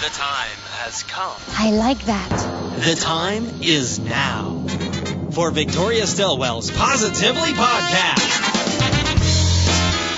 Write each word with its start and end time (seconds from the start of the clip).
The 0.00 0.06
time 0.06 0.58
has 0.78 1.02
come. 1.02 1.36
I 1.58 1.72
like 1.72 2.06
that. 2.06 2.30
The 2.78 2.94
time 2.94 3.50
is 3.60 3.98
now 3.98 4.64
for 5.28 5.50
Victoria 5.50 6.06
Stilwell's 6.06 6.70
Positively 6.70 7.50
Podcast. 7.52 8.49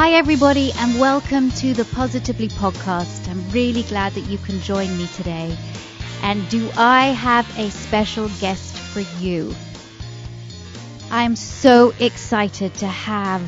Hi, 0.00 0.12
everybody, 0.12 0.70
and 0.74 1.00
welcome 1.00 1.50
to 1.50 1.74
the 1.74 1.84
Positively 1.86 2.46
Podcast. 2.46 3.28
I'm 3.28 3.50
really 3.50 3.82
glad 3.82 4.12
that 4.12 4.30
you 4.30 4.38
can 4.38 4.60
join 4.60 4.96
me 4.96 5.08
today. 5.08 5.58
And 6.22 6.48
do 6.48 6.70
I 6.76 7.06
have 7.06 7.58
a 7.58 7.68
special 7.72 8.28
guest 8.38 8.78
for 8.78 9.00
you? 9.20 9.52
I'm 11.10 11.34
so 11.34 11.92
excited 11.98 12.74
to 12.74 12.86
have 12.86 13.42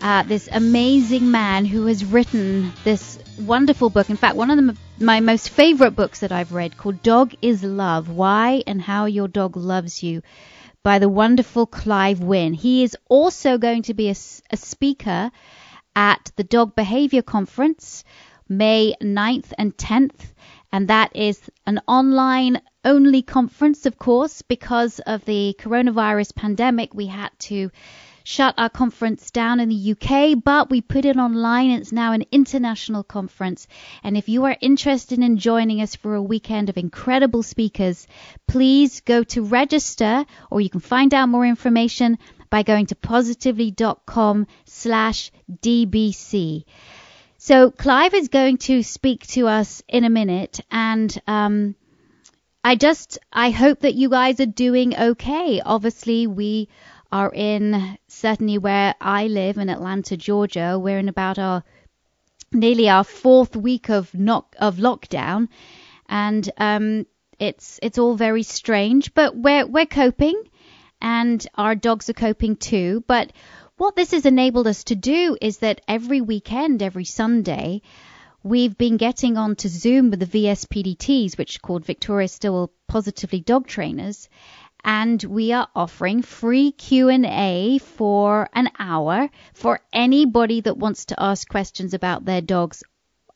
uh, 0.00 0.22
this 0.22 0.48
amazing 0.52 1.32
man 1.32 1.64
who 1.64 1.86
has 1.86 2.04
written 2.04 2.72
this 2.84 3.18
wonderful 3.40 3.90
book. 3.90 4.08
In 4.08 4.16
fact, 4.16 4.36
one 4.36 4.52
of 4.52 4.56
the, 4.64 4.76
my 5.04 5.18
most 5.18 5.50
favorite 5.50 5.96
books 5.96 6.20
that 6.20 6.30
I've 6.30 6.52
read 6.52 6.78
called 6.78 7.02
Dog 7.02 7.34
is 7.42 7.64
Love 7.64 8.08
Why 8.08 8.62
and 8.68 8.80
How 8.80 9.06
Your 9.06 9.26
Dog 9.26 9.56
Loves 9.56 10.04
You 10.04 10.22
by 10.84 11.00
the 11.00 11.08
wonderful 11.08 11.66
Clive 11.66 12.20
Wynne. 12.20 12.52
He 12.52 12.84
is 12.84 12.96
also 13.08 13.58
going 13.58 13.82
to 13.82 13.94
be 13.94 14.08
a 14.08 14.14
speaker 14.56 15.32
at 15.96 16.32
the 16.36 16.44
Dog 16.44 16.74
Behavior 16.74 17.22
Conference 17.22 18.04
May 18.48 18.94
9th 19.02 19.52
and 19.56 19.76
10th. 19.76 20.20
And 20.72 20.88
that 20.88 21.14
is 21.14 21.40
an 21.66 21.80
online 21.86 22.60
only 22.84 23.22
conference, 23.22 23.86
of 23.86 23.98
course, 23.98 24.42
because 24.42 24.98
of 25.00 25.24
the 25.24 25.56
coronavirus 25.58 26.34
pandemic. 26.34 26.94
We 26.94 27.06
had 27.06 27.30
to 27.50 27.70
shut 28.24 28.54
our 28.56 28.70
conference 28.70 29.30
down 29.30 29.60
in 29.60 29.68
the 29.68 29.92
UK, 29.92 30.42
but 30.42 30.70
we 30.70 30.80
put 30.80 31.04
it 31.04 31.16
online. 31.16 31.70
It's 31.70 31.92
now 31.92 32.12
an 32.12 32.24
international 32.32 33.04
conference. 33.04 33.68
And 34.02 34.16
if 34.16 34.28
you 34.28 34.44
are 34.46 34.56
interested 34.60 35.18
in 35.18 35.36
joining 35.36 35.80
us 35.82 35.94
for 35.94 36.14
a 36.14 36.22
weekend 36.22 36.70
of 36.70 36.78
incredible 36.78 37.42
speakers, 37.42 38.06
please 38.48 39.00
go 39.00 39.24
to 39.24 39.44
register 39.44 40.24
or 40.50 40.60
you 40.60 40.70
can 40.70 40.80
find 40.80 41.12
out 41.12 41.28
more 41.28 41.46
information 41.46 42.18
by 42.54 42.62
going 42.62 42.86
to 42.86 42.94
positively.com 42.94 44.46
slash 44.64 45.32
DBC. 45.50 46.64
So 47.36 47.72
Clive 47.72 48.14
is 48.14 48.28
going 48.28 48.58
to 48.58 48.84
speak 48.84 49.26
to 49.26 49.48
us 49.48 49.82
in 49.88 50.04
a 50.04 50.08
minute 50.08 50.60
and, 50.70 51.20
um, 51.26 51.74
I 52.62 52.76
just, 52.76 53.18
I 53.32 53.50
hope 53.50 53.80
that 53.80 53.96
you 53.96 54.08
guys 54.08 54.38
are 54.38 54.46
doing 54.46 54.96
okay. 54.96 55.62
Obviously, 55.62 56.28
we 56.28 56.68
are 57.10 57.32
in 57.34 57.98
certainly 58.06 58.58
where 58.58 58.94
I 59.00 59.26
live 59.26 59.58
in 59.58 59.68
Atlanta, 59.68 60.16
Georgia. 60.16 60.78
We're 60.78 61.00
in 61.00 61.08
about 61.08 61.40
our 61.40 61.64
nearly 62.52 62.88
our 62.88 63.02
fourth 63.02 63.56
week 63.56 63.90
of 63.90 64.14
knock 64.14 64.54
of 64.60 64.76
lockdown, 64.76 65.48
and 66.08 66.48
um, 66.56 67.06
it's 67.40 67.80
it's 67.82 67.98
all 67.98 68.14
very 68.14 68.44
strange, 68.44 69.12
but 69.12 69.36
we're 69.36 69.66
we're 69.66 69.86
coping, 69.86 70.40
and 71.04 71.46
our 71.54 71.74
dogs 71.74 72.08
are 72.08 72.14
coping 72.14 72.56
too. 72.56 73.04
But 73.06 73.30
what 73.76 73.94
this 73.94 74.12
has 74.12 74.24
enabled 74.24 74.66
us 74.66 74.84
to 74.84 74.94
do 74.94 75.36
is 75.38 75.58
that 75.58 75.82
every 75.86 76.22
weekend, 76.22 76.82
every 76.82 77.04
Sunday, 77.04 77.82
we've 78.42 78.78
been 78.78 78.96
getting 78.96 79.36
on 79.36 79.54
to 79.56 79.68
Zoom 79.68 80.10
with 80.10 80.20
the 80.20 80.38
VSPDTs, 80.38 81.36
which 81.36 81.56
are 81.56 81.60
called 81.60 81.84
Victoria 81.84 82.26
Stilwell 82.26 82.72
Positively 82.88 83.40
Dog 83.40 83.66
Trainers, 83.66 84.30
and 84.82 85.22
we 85.24 85.52
are 85.52 85.68
offering 85.76 86.22
free 86.22 86.72
Q&A 86.72 87.78
for 87.78 88.48
an 88.54 88.70
hour 88.78 89.28
for 89.52 89.80
anybody 89.92 90.62
that 90.62 90.78
wants 90.78 91.04
to 91.06 91.22
ask 91.22 91.46
questions 91.46 91.92
about 91.92 92.24
their 92.24 92.40
dogs 92.40 92.82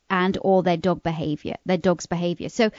and 0.08 0.38
or 0.40 0.62
their 0.62 0.78
dog 0.78 1.02
behavior, 1.02 1.56
their 1.66 1.76
dog's 1.76 2.06
behavior. 2.06 2.48
So 2.48 2.70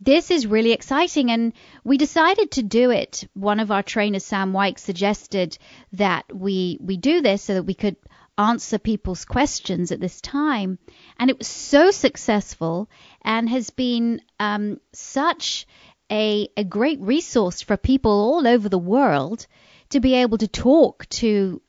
this 0.00 0.30
is 0.30 0.46
really 0.46 0.72
exciting 0.72 1.30
and 1.30 1.52
we 1.84 1.96
decided 1.96 2.50
to 2.52 2.62
do 2.62 2.90
it. 2.90 3.26
One 3.34 3.60
of 3.60 3.70
our 3.70 3.82
trainers, 3.82 4.24
Sam 4.24 4.52
White, 4.52 4.78
suggested 4.78 5.56
that 5.92 6.24
we, 6.34 6.78
we 6.80 6.96
do 6.96 7.22
this 7.22 7.42
so 7.42 7.54
that 7.54 7.62
we 7.62 7.74
could 7.74 7.96
answer 8.38 8.78
people's 8.78 9.24
questions 9.24 9.92
at 9.92 10.00
this 10.00 10.20
time. 10.20 10.78
And 11.18 11.30
it 11.30 11.38
was 11.38 11.48
so 11.48 11.90
successful 11.90 12.90
and 13.22 13.48
has 13.48 13.70
been 13.70 14.20
um, 14.38 14.80
such 14.92 15.66
a, 16.10 16.48
a 16.56 16.64
great 16.64 17.00
resource 17.00 17.62
for 17.62 17.76
people 17.76 18.12
all 18.12 18.46
over 18.46 18.68
the 18.68 18.78
world 18.78 19.46
to 19.88 20.00
be 20.00 20.14
able 20.14 20.38
to 20.38 20.48
talk 20.48 21.08
to 21.08 21.62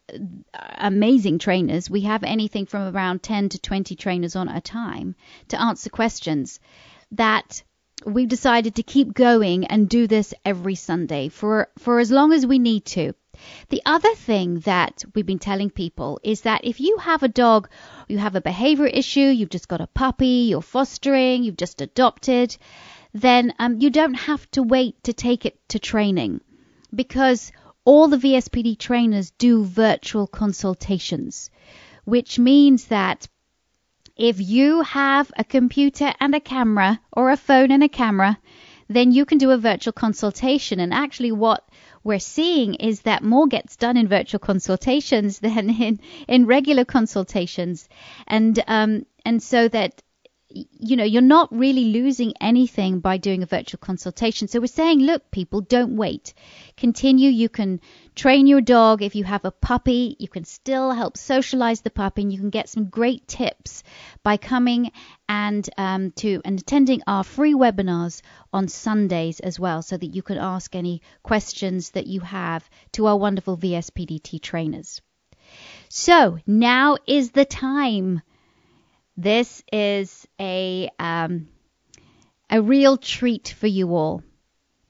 amazing 0.78 1.40
trainers. 1.40 1.90
We 1.90 2.02
have 2.02 2.24
anything 2.24 2.66
from 2.66 2.94
around 2.94 3.24
10 3.24 3.50
to 3.50 3.60
20 3.60 3.96
trainers 3.96 4.36
on 4.36 4.50
at 4.50 4.58
a 4.58 4.62
time 4.62 5.16
to 5.50 5.62
answer 5.62 5.90
questions 5.90 6.60
that 7.12 7.64
we've 8.07 8.29
decided 8.29 8.75
to 8.75 8.84
keep 8.84 9.13
going 9.13 9.66
and 9.66 9.90
do 9.90 10.07
this 10.07 10.34
every 10.45 10.75
Sunday 10.75 11.28
for, 11.29 11.68
for 11.78 12.00
as 12.00 12.09
long 12.09 12.31
as 12.31 12.45
we 12.45 12.57
need 12.57 12.85
to. 12.85 13.13
The 13.69 13.81
other 13.85 14.16
thing 14.16 14.62
that 14.62 15.03
we've 15.13 15.25
been 15.25 15.40
telling 15.40 15.69
people 15.69 16.19
is 16.23 16.41
that 16.41 16.62
if 16.63 16.79
you 16.79 16.97
have 16.97 17.22
a 17.22 17.28
dog, 17.28 17.69
you 18.07 18.18
have 18.18 18.35
a 18.35 18.41
behavior 18.41 18.88
issue, 18.88 19.19
you've 19.19 19.50
just 19.50 19.68
got 19.68 19.81
a 19.81 19.88
puppy, 19.88 20.47
you're 20.50 20.62
fostering, 20.62 21.44
you've 21.44 21.57
just 21.57 21.81
adopted, 21.81 22.57
then 23.13 23.53
um, 23.59 23.79
you 23.79 23.90
don't 23.90 24.16
have 24.16 24.50
to 24.51 24.63
wait 24.63 25.03
to 25.03 25.13
take 25.13 25.45
it 25.45 25.59
to 25.69 25.78
training 25.78 26.41
because 26.95 27.51
all 27.85 28.07
the 28.07 28.18
VSPD 28.18 28.78
trainers 28.79 29.31
do 29.31 29.63
virtual 29.63 30.28
consultations, 30.28 31.50
which 32.06 32.39
means 32.39 32.85
that 32.85 33.28
if 34.18 34.40
you 34.40 34.82
have 34.82 35.32
a 35.38 35.44
computer 35.44 36.14
and 36.20 36.36
a 36.36 36.40
camera 36.40 37.00
or 37.12 37.30
a 37.30 37.38
phone 37.38 37.72
and 37.72 37.84
a 37.84 37.90
camera, 37.90 38.38
then 38.90 39.12
you 39.12 39.26
can 39.26 39.38
do 39.38 39.52
a 39.52 39.58
virtual 39.58 39.94
consultation. 39.94 40.80
And 40.80 40.94
actually, 40.94 41.32
what 41.32 41.64
we're 42.04 42.20
seeing 42.20 42.76
is 42.76 43.02
that 43.02 43.24
more 43.24 43.48
gets 43.48 43.76
done 43.76 43.98
in 43.98 44.08
virtual 44.08 44.40
consultations 44.40 45.40
than 45.48 45.70
in, 45.70 46.00
in 46.28 46.46
regular 46.46 46.86
consultations. 46.86 47.88
And, 48.28 48.62
um, 48.68 49.06
and 49.26 49.42
so 49.44 49.68
that 49.68 50.02
you 50.50 50.96
know, 50.96 51.04
you're 51.04 51.22
not 51.22 51.50
really 51.52 51.86
losing 51.86 52.34
anything 52.40 53.00
by 53.00 53.18
doing 53.18 53.44
a 53.44 53.46
virtual 53.46 53.80
consultation. 53.80 54.48
So 54.48 54.62
we're 54.62 54.68
saying, 54.68 55.00
look, 55.00 55.30
people, 55.30 55.62
don't 55.62 55.98
wait. 55.98 56.34
Continue. 56.78 57.30
You 57.30 57.50
can 57.50 57.82
train 58.18 58.48
your 58.48 58.62
dog. 58.62 59.04
If 59.04 59.14
you 59.16 59.24
have 59.26 59.46
a 59.46 59.52
puppy, 59.52 60.16
you 60.18 60.28
can 60.28 60.44
still 60.44 60.92
help 60.92 61.18
socialize 61.18 61.82
the 61.82 61.92
puppy 61.92 62.24
and 62.24 62.34
you 62.34 62.40
can 62.40 62.50
get 62.50 62.68
some 62.68 62.86
great 62.86 63.28
tips 63.28 63.84
by 64.24 64.38
coming 64.38 64.92
and 65.30 65.70
um, 65.78 66.12
to 66.14 66.42
and 66.44 66.60
attending 66.60 67.04
our 67.06 67.24
free 67.24 67.54
webinars 67.54 68.24
on 68.52 68.68
Sundays 68.68 69.40
as 69.40 69.60
well 69.60 69.84
so 69.84 69.96
that 69.96 70.16
you 70.16 70.24
can 70.24 70.40
ask 70.40 70.76
any 70.76 71.04
questions 71.22 71.92
that 71.92 72.08
you 72.08 72.22
have 72.22 72.68
to 72.94 73.06
our 73.06 73.18
wonderful 73.18 73.56
VSPDT 73.56 74.42
trainers. 74.42 75.00
So 75.90 76.40
now 76.48 76.98
is 77.06 77.32
the 77.32 77.46
time 77.46 78.22
this 79.16 79.64
is 79.72 80.28
a 80.40 80.90
um, 80.98 81.50
a 82.50 82.62
real 82.63 82.98
treat 82.98 83.50
for 83.50 83.68
you 83.68 83.96
all. 83.96 84.24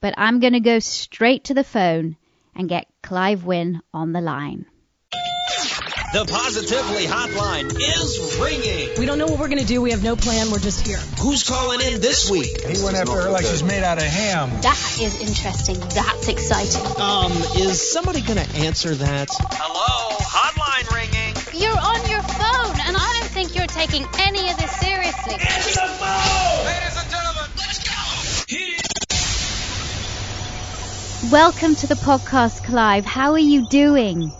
But 0.00 0.14
I'm 0.16 0.40
going 0.40 0.52
to 0.54 0.60
go 0.60 0.78
straight 0.78 1.44
to 1.44 1.54
the 1.54 1.64
phone 1.64 2.16
and 2.58 2.68
get 2.68 2.86
Clive 3.02 3.44
Wynne 3.44 3.80
on 3.94 4.12
the 4.12 4.20
line. 4.20 4.66
The 6.10 6.24
Positively 6.24 7.04
Hotline 7.04 7.70
is 7.70 8.38
ringing. 8.40 8.98
We 8.98 9.04
don't 9.04 9.18
know 9.18 9.26
what 9.26 9.38
we're 9.38 9.48
going 9.48 9.60
to 9.60 9.66
do. 9.66 9.82
We 9.82 9.90
have 9.90 10.02
no 10.02 10.16
plan. 10.16 10.50
We're 10.50 10.58
just 10.58 10.86
here. 10.86 10.96
Who's 11.20 11.46
calling 11.46 11.82
in 11.82 12.00
this 12.00 12.30
week? 12.30 12.62
He 12.64 12.82
went 12.82 12.96
after 12.96 13.12
her 13.12 13.30
like 13.30 13.44
she's 13.44 13.62
made 13.62 13.84
out 13.84 13.98
of 13.98 14.04
ham. 14.04 14.48
That 14.62 14.98
is 15.00 15.20
interesting. 15.20 15.78
That's 15.80 16.28
exciting. 16.28 16.80
Um, 17.00 17.32
is 17.60 17.92
somebody 17.92 18.22
going 18.22 18.38
to 18.38 18.56
answer 18.56 18.94
that? 18.94 19.28
Hello, 19.30 20.16
hotline 20.16 20.88
ringing. 20.96 21.36
You're 21.60 21.78
on 21.78 22.00
your 22.08 22.22
phone, 22.22 22.80
and 22.88 22.96
I 22.96 23.18
don't 23.20 23.30
think 23.30 23.54
you're 23.54 23.66
taking 23.66 24.06
any 24.18 24.48
of 24.48 24.56
this 24.56 24.72
seriously. 24.80 25.34
Welcome 31.32 31.74
to 31.74 31.86
the 31.86 31.94
podcast, 31.94 32.64
Clive. 32.64 33.04
How 33.04 33.32
are 33.32 33.38
you 33.38 33.68
doing? 33.68 34.32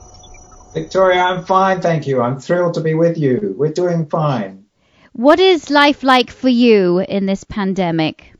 Victoria, 0.72 1.20
I'm 1.20 1.44
fine, 1.44 1.82
thank 1.82 2.06
you. 2.06 2.22
I'm 2.22 2.40
thrilled 2.40 2.74
to 2.74 2.80
be 2.80 2.94
with 2.94 3.18
you. 3.18 3.54
We're 3.58 3.74
doing 3.74 4.06
fine. 4.06 4.64
What 5.12 5.38
is 5.38 5.68
life 5.68 6.02
like 6.02 6.30
for 6.30 6.48
you 6.48 7.00
in 7.00 7.26
this 7.26 7.44
pandemic? 7.44 8.32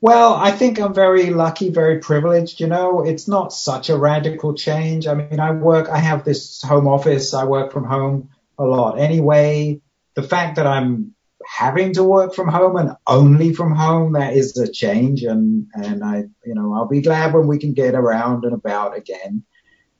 Well, 0.00 0.32
I 0.32 0.52
think 0.52 0.80
I'm 0.80 0.94
very 0.94 1.28
lucky, 1.28 1.68
very 1.68 1.98
privileged. 1.98 2.60
You 2.60 2.66
know, 2.68 3.04
it's 3.04 3.28
not 3.28 3.52
such 3.52 3.90
a 3.90 3.98
radical 3.98 4.54
change. 4.54 5.06
I 5.06 5.12
mean, 5.12 5.38
I 5.38 5.50
work, 5.50 5.90
I 5.90 5.98
have 5.98 6.24
this 6.24 6.62
home 6.62 6.88
office. 6.88 7.34
I 7.34 7.44
work 7.44 7.72
from 7.72 7.84
home 7.84 8.30
a 8.58 8.64
lot 8.64 8.98
anyway. 8.98 9.82
The 10.14 10.22
fact 10.22 10.56
that 10.56 10.66
I'm 10.66 11.14
having 11.50 11.92
to 11.92 12.04
work 12.04 12.34
from 12.34 12.48
home 12.48 12.76
and 12.76 12.96
only 13.06 13.52
from 13.52 13.74
home, 13.74 14.12
that 14.12 14.34
is 14.34 14.56
a 14.56 14.70
change. 14.70 15.24
And, 15.24 15.66
and 15.74 16.04
I, 16.04 16.24
you 16.44 16.54
know, 16.54 16.72
I'll 16.72 16.86
be 16.86 17.02
glad 17.02 17.34
when 17.34 17.48
we 17.48 17.58
can 17.58 17.74
get 17.74 17.94
around 17.94 18.44
and 18.44 18.54
about 18.54 18.96
again. 18.96 19.42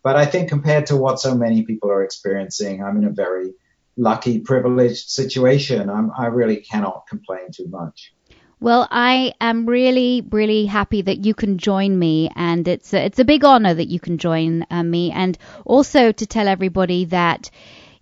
But 0.03 0.17
I 0.17 0.27
think 0.27 0.49
compared 0.49 0.87
to 0.87 0.97
what 0.97 1.19
so 1.21 1.35
many 1.35 1.65
people 1.65 1.91
are 1.91 2.05
experiencing, 2.05 2.83
I'm 2.83 2.97
in 2.99 3.05
a 3.05 3.11
very 3.11 3.53
lucky, 3.97 4.39
privileged 4.39 5.11
situation. 5.11 5.91
I'm, 5.91 6.13
I 6.17 6.27
really 6.27 6.59
cannot 6.59 7.07
complain 7.09 7.51
too 7.53 7.67
much. 7.69 8.15
Well, 8.61 8.87
I 8.91 9.35
am 9.41 9.67
really, 9.67 10.23
really 10.31 10.67
happy 10.67 11.03
that 11.03 11.25
you 11.25 11.35
can 11.35 11.59
join 11.59 11.99
me, 11.99 12.31
and 12.37 12.69
it's 12.69 12.95
a, 12.95 13.05
it's 13.05 13.19
a 13.19 13.25
big 13.25 13.43
honor 13.45 13.75
that 13.75 13.89
you 13.89 13.99
can 13.99 14.19
join 14.19 14.67
uh, 14.71 14.83
me, 14.83 15.11
and 15.11 15.37
also 15.65 16.13
to 16.13 16.27
tell 16.27 16.47
everybody 16.47 17.07
that, 17.07 17.51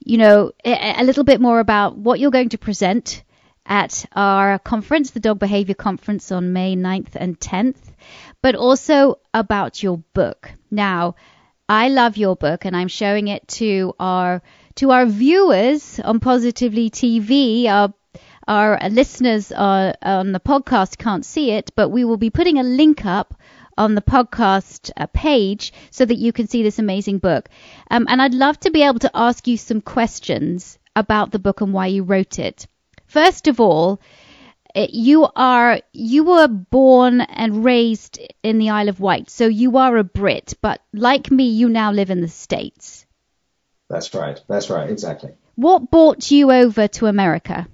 you 0.00 0.18
know, 0.18 0.52
a, 0.64 1.00
a, 1.00 1.04
little 1.04 1.22
bit 1.24 1.40
more 1.40 1.60
about 1.60 1.96
what 1.96 2.18
you're 2.18 2.32
going 2.32 2.48
to 2.50 2.58
present 2.58 3.22
at 3.68 4.06
our 4.12 4.58
conference, 4.58 5.10
the 5.10 5.20
Dog 5.20 5.38
Behavior 5.38 5.74
Conference 5.74 6.32
on 6.32 6.52
May 6.52 6.74
9th 6.74 7.14
and 7.14 7.38
10th, 7.38 7.94
but 8.42 8.54
also 8.54 9.20
about 9.34 9.82
your 9.82 9.98
book. 10.14 10.50
Now, 10.70 11.14
I 11.68 11.88
love 11.90 12.16
your 12.16 12.34
book, 12.34 12.64
and 12.64 12.74
I'm 12.74 12.88
showing 12.88 13.28
it 13.28 13.46
to 13.48 13.94
our 14.00 14.42
to 14.76 14.90
our 14.90 15.04
viewers 15.04 16.00
on 16.00 16.18
Positively 16.18 16.88
TV, 16.88 17.68
our 17.68 17.92
our 18.46 18.78
listeners 18.88 19.52
uh, 19.52 19.92
on 20.02 20.32
the 20.32 20.40
podcast 20.40 20.96
can't 20.96 21.26
see 21.26 21.50
it, 21.50 21.70
but 21.76 21.90
we 21.90 22.04
will 22.06 22.16
be 22.16 22.30
putting 22.30 22.58
a 22.58 22.62
link 22.62 23.04
up 23.04 23.34
on 23.76 23.94
the 23.94 24.00
podcast 24.00 24.90
uh, 24.96 25.06
page 25.12 25.74
so 25.90 26.06
that 26.06 26.16
you 26.16 26.32
can 26.32 26.48
see 26.48 26.62
this 26.62 26.78
amazing 26.78 27.18
book. 27.18 27.50
Um, 27.90 28.06
and 28.08 28.22
I'd 28.22 28.32
love 28.32 28.58
to 28.60 28.70
be 28.70 28.82
able 28.82 29.00
to 29.00 29.10
ask 29.14 29.46
you 29.46 29.58
some 29.58 29.82
questions 29.82 30.78
about 30.96 31.30
the 31.30 31.38
book 31.38 31.60
and 31.60 31.74
why 31.74 31.88
you 31.88 32.02
wrote 32.02 32.38
it. 32.38 32.66
First 33.08 33.48
of 33.48 33.58
all, 33.58 34.00
uh, 34.76 34.86
you 34.90 35.26
are 35.34 35.80
you 35.92 36.24
were 36.24 36.46
born 36.46 37.22
and 37.22 37.64
raised 37.64 38.20
in 38.42 38.58
the 38.58 38.70
Isle 38.70 38.90
of 38.90 39.00
Wight, 39.00 39.30
so 39.30 39.46
you 39.46 39.78
are 39.78 39.96
a 39.96 40.04
Brit, 40.04 40.54
but 40.60 40.82
like 40.92 41.30
me, 41.30 41.48
you 41.48 41.68
now 41.68 41.90
live 41.90 42.10
in 42.10 42.20
the 42.20 42.28
States. 42.28 43.06
That's 43.88 44.12
right. 44.14 44.38
That's 44.46 44.68
right. 44.68 44.90
Exactly. 44.90 45.32
What 45.54 45.90
brought 45.90 46.30
you 46.30 46.52
over 46.52 46.86
to 46.86 47.06
America? 47.06 47.66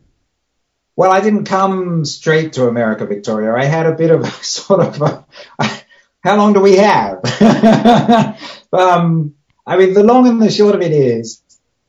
Well, 0.97 1.11
I 1.11 1.21
didn't 1.21 1.47
come 1.47 2.05
straight 2.05 2.53
to 2.53 2.69
America, 2.69 3.05
Victoria. 3.05 3.55
I 3.55 3.65
had 3.65 3.87
a 3.87 3.97
bit 3.97 4.13
of 4.13 4.21
a 4.21 4.31
sort 4.45 4.81
of 4.81 5.03
a, 5.03 5.27
how 6.23 6.37
long 6.37 6.53
do 6.53 6.61
we 6.61 6.77
have? 6.77 7.19
um, 8.73 9.35
I 9.67 9.77
mean, 9.77 9.95
the 9.95 10.05
long 10.05 10.29
and 10.29 10.41
the 10.41 10.51
short 10.51 10.77
of 10.77 10.83
it 10.83 10.93
is 10.93 11.43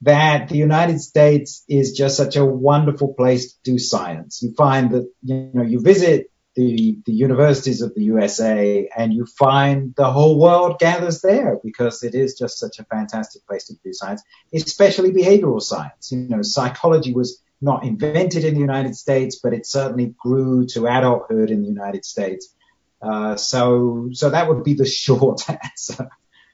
that 0.05 0.49
the 0.49 0.57
United 0.57 1.01
States 1.01 1.63
is 1.67 1.93
just 1.93 2.15
such 2.15 2.35
a 2.35 2.45
wonderful 2.45 3.13
place 3.15 3.53
to 3.53 3.59
do 3.63 3.79
science. 3.79 4.41
You 4.43 4.53
find 4.53 4.91
that, 4.91 5.11
you 5.23 5.49
know, 5.51 5.63
you 5.63 5.81
visit 5.81 6.31
the, 6.55 6.99
the 7.07 7.11
universities 7.11 7.81
of 7.81 7.95
the 7.95 8.03
USA 8.03 8.87
and 8.95 9.11
you 9.11 9.25
find 9.25 9.95
the 9.95 10.11
whole 10.11 10.39
world 10.39 10.77
gathers 10.79 11.21
there 11.21 11.59
because 11.63 12.03
it 12.03 12.13
is 12.13 12.37
just 12.37 12.59
such 12.59 12.77
a 12.77 12.85
fantastic 12.85 13.45
place 13.47 13.65
to 13.65 13.73
do 13.83 13.93
science, 13.93 14.21
especially 14.53 15.11
behavioral 15.11 15.61
science. 15.61 16.11
You 16.11 16.29
know, 16.29 16.43
psychology 16.43 17.11
was 17.11 17.41
not 17.59 17.83
invented 17.83 18.45
in 18.45 18.53
the 18.53 18.59
United 18.59 18.95
States, 18.95 19.39
but 19.41 19.53
it 19.53 19.65
certainly 19.65 20.13
grew 20.19 20.67
to 20.67 20.85
adulthood 20.85 21.49
in 21.49 21.63
the 21.63 21.67
United 21.67 22.05
States. 22.05 22.53
Uh, 23.01 23.35
so, 23.37 24.09
so 24.13 24.29
that 24.29 24.47
would 24.47 24.63
be 24.63 24.75
the 24.75 24.85
short 25.03 25.41
answer. 25.49 26.09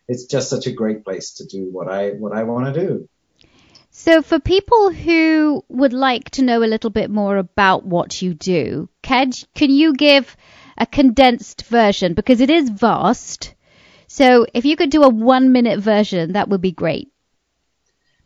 It's 0.07 0.23
just 0.25 0.49
such 0.49 0.67
a 0.67 0.71
great 0.71 1.03
place 1.03 1.33
to 1.35 1.45
do 1.45 1.69
what 1.69 1.89
I 1.89 2.11
what 2.11 2.33
I 2.33 2.43
want 2.43 2.73
to 2.73 2.79
do. 2.87 3.09
So, 3.93 4.21
for 4.21 4.39
people 4.39 4.91
who 4.91 5.65
would 5.67 5.91
like 5.91 6.29
to 6.31 6.41
know 6.41 6.63
a 6.63 6.71
little 6.71 6.89
bit 6.89 7.09
more 7.09 7.37
about 7.37 7.85
what 7.85 8.21
you 8.21 8.33
do, 8.33 8.89
can 9.01 9.31
can 9.53 9.69
you 9.69 9.93
give 9.93 10.35
a 10.77 10.85
condensed 10.85 11.65
version 11.65 12.13
because 12.13 12.39
it 12.39 12.49
is 12.49 12.69
vast? 12.69 13.53
So, 14.07 14.47
if 14.53 14.63
you 14.63 14.77
could 14.77 14.91
do 14.91 15.03
a 15.03 15.09
one 15.09 15.51
minute 15.51 15.79
version, 15.79 16.33
that 16.33 16.47
would 16.47 16.61
be 16.61 16.71
great. 16.71 17.11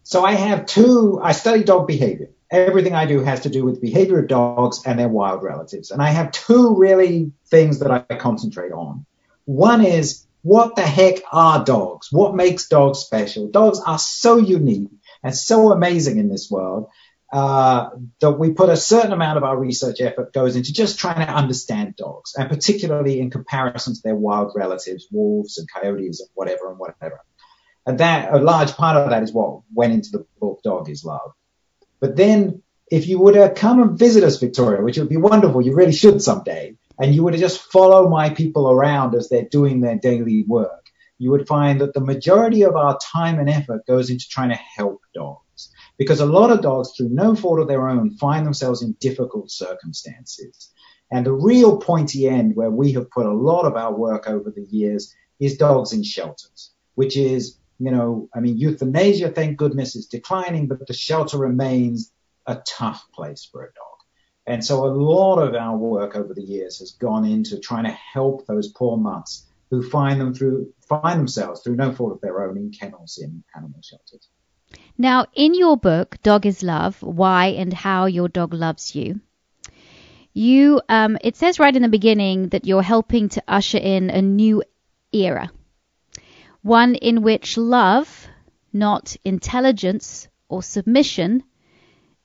So, 0.04 0.24
I 0.24 0.34
have 0.34 0.68
two. 0.68 1.20
I 1.22 1.32
study 1.32 1.64
dog 1.64 1.88
behavior 1.88 2.30
everything 2.52 2.94
I 2.94 3.06
do 3.06 3.22
has 3.22 3.42
to 3.42 3.50
do 3.50 3.66
with 3.66 3.82
behavior 3.82 4.20
of 4.20 4.28
dogs 4.28 4.84
and 4.86 5.00
their 5.00 5.10
wild 5.10 5.44
relatives. 5.44 5.92
And 5.92 6.02
I 6.02 6.10
have 6.10 6.32
two 6.32 6.76
really 6.76 7.32
things 7.48 7.80
that 7.80 7.92
I 7.92 8.16
concentrate 8.16 8.72
on. 8.72 9.06
One 9.46 9.84
is 9.84 10.26
what 10.44 10.76
the 10.76 10.84
heck 10.84 11.24
are 11.32 11.66
dogs? 11.66 12.12
What 12.12 12.36
makes 12.36 12.68
dogs 12.68 13.00
special? 13.00 13.48
Dogs 13.48 13.82
are 13.86 13.98
so 13.98 14.38
unique 14.38 14.92
and 15.26 15.36
so 15.36 15.72
amazing 15.72 16.20
in 16.20 16.30
this 16.30 16.50
world 16.50 16.88
uh, 17.34 17.90
that 18.22 18.32
we 18.34 18.52
put 18.52 18.70
a 18.70 18.78
certain 18.78 19.12
amount 19.12 19.38
of 19.38 19.44
our 19.44 19.58
research 19.58 20.00
effort 20.00 20.32
goes 20.32 20.56
into 20.56 20.72
just 20.72 21.00
trying 21.00 21.26
to 21.26 21.34
understand 21.34 21.96
dogs, 21.96 22.36
and 22.38 22.48
particularly 22.48 23.20
in 23.20 23.32
comparison 23.32 23.96
to 23.96 24.02
their 24.04 24.16
wild 24.16 24.54
relatives, 24.56 25.08
wolves 25.12 25.58
and 25.58 25.68
coyotes 25.70 26.22
and 26.22 26.30
whatever 26.36 26.70
and 26.70 26.78
whatever. 26.78 27.20
And 27.88 28.00
that 28.00 28.34
a 28.34 28.38
large 28.38 28.74
part 28.74 28.98
of 28.98 29.10
that 29.10 29.24
is 29.24 29.34
what 29.34 29.62
went 29.74 29.94
into 29.94 30.12
the 30.12 30.26
book 30.40 30.62
Dog 30.64 30.90
is 30.90 31.04
Love. 31.04 31.32
But 32.00 32.16
then 32.16 32.62
if 32.92 33.08
you 33.08 33.20
were 33.20 33.34
to 33.34 33.50
come 33.50 33.82
and 33.82 33.98
visit 33.98 34.24
us, 34.24 34.40
Victoria, 34.40 34.84
which 34.84 35.00
would 35.00 35.10
be 35.10 35.18
wonderful, 35.18 35.64
you 35.64 35.74
really 35.76 35.92
should 35.92 36.22
someday, 36.22 36.76
and 37.00 37.16
you 37.16 37.30
to 37.32 37.38
just 37.38 37.60
follow 37.72 38.08
my 38.08 38.30
people 38.30 38.70
around 38.70 39.16
as 39.16 39.28
they're 39.30 39.50
doing 39.50 39.82
their 39.82 39.98
daily 39.98 40.46
work, 40.48 40.85
you 41.18 41.32
would 41.32 41.48
find 41.48 41.82
that 41.82 41.94
the 41.94 42.02
majority 42.02 42.64
of 42.64 42.76
our 42.76 42.98
time 43.00 43.40
and 43.40 43.50
effort 43.50 43.86
goes 43.86 44.10
into 44.10 44.28
trying 44.30 44.50
to 44.50 44.56
help 44.56 45.02
dogs. 45.14 45.72
Because 45.98 46.20
a 46.20 46.26
lot 46.26 46.52
of 46.52 46.62
dogs, 46.62 46.92
through 46.96 47.10
no 47.10 47.36
fault 47.36 47.60
of 47.60 47.68
their 47.68 47.88
own, 47.88 48.12
find 48.18 48.46
themselves 48.46 48.82
in 48.82 48.98
difficult 49.00 49.50
circumstances. 49.50 50.72
And 51.12 51.26
the 51.26 51.32
real 51.32 51.78
pointy 51.78 52.28
end 52.28 52.56
where 52.56 52.72
we 52.72 52.92
have 52.94 53.10
put 53.12 53.26
a 53.26 53.34
lot 53.34 53.66
of 53.66 53.76
our 53.76 53.94
work 53.94 54.28
over 54.28 54.52
the 54.52 54.66
years 54.70 55.14
is 55.40 55.58
dogs 55.58 55.94
in 55.94 56.04
shelters, 56.04 56.72
which 56.96 57.16
is 57.16 57.58
you 57.80 57.92
know, 57.92 58.30
I 58.34 58.40
mean, 58.40 58.58
euthanasia, 58.58 59.30
thank 59.30 59.58
goodness, 59.58 59.96
is 59.96 60.08
declining, 60.08 60.68
but 60.68 60.86
the 60.88 60.94
shelter 60.94 61.38
remains 61.38 62.12
a 62.46 62.62
tough 62.66 63.06
place 63.14 63.48
for 63.52 63.64
a 63.64 63.74
dog. 63.74 63.74
And 64.48 64.64
so 64.64 64.86
a 64.86 64.94
lot 64.94 65.40
of 65.40 65.56
our 65.56 65.76
work 65.76 66.16
over 66.16 66.34
the 66.34 66.44
years 66.44 66.80
has 66.80 66.92
gone 66.92 67.26
into 67.26 67.60
trying 67.60 67.86
to 67.86 67.92
help 68.14 68.46
those 68.46 68.72
poor 68.72 68.96
mutts 68.96 69.46
who 69.70 69.88
find 69.90 70.20
them 70.20 70.34
through, 70.34 70.74
find 70.88 71.20
themselves 71.20 71.62
through 71.62 71.76
no 71.76 71.92
fault 71.92 72.14
of 72.14 72.22
their 72.22 72.48
own 72.48 72.58
in 72.58 72.72
kennels 72.72 73.20
in 73.22 73.44
animal 73.56 73.80
shelters. 73.84 74.30
Now, 74.98 75.26
in 75.34 75.54
your 75.54 75.78
book, 75.78 76.18
Dog 76.24 76.46
is 76.46 76.64
Love, 76.64 77.02
Why 77.02 77.48
and 77.48 77.74
How 77.74 78.06
Your 78.06 78.28
Dog 78.28 78.54
Loves 78.54 78.96
You, 78.96 79.20
you, 80.34 80.82
um, 80.90 81.18
it 81.22 81.36
says 81.38 81.60
right 81.60 81.76
in 81.76 81.82
the 81.82 81.90
beginning 81.90 82.50
that 82.50 82.66
you're 82.66 82.82
helping 82.82 83.30
to 83.30 83.44
usher 83.48 83.78
in 83.78 84.10
a 84.10 84.22
new 84.22 84.64
era 85.14 85.50
one 86.66 86.96
in 86.96 87.22
which 87.22 87.58
love, 87.58 88.28
not 88.74 89.16
intelligence 89.24 90.28
or 90.50 90.64
submission, 90.64 91.44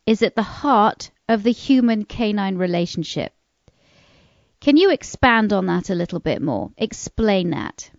is 0.06 0.22
at 0.22 0.34
the 0.34 0.42
heart 0.42 1.10
of 1.28 1.42
the 1.42 1.52
human 1.52 2.06
canine 2.06 2.56
relationship. 2.56 3.34
Can 4.60 4.76
you 4.76 4.90
expand 4.90 5.52
on 5.52 5.66
that 5.66 5.90
a 5.90 5.94
little 5.94 6.20
bit 6.20 6.42
more? 6.42 6.70
Explain 6.76 7.50
that. 7.50 7.90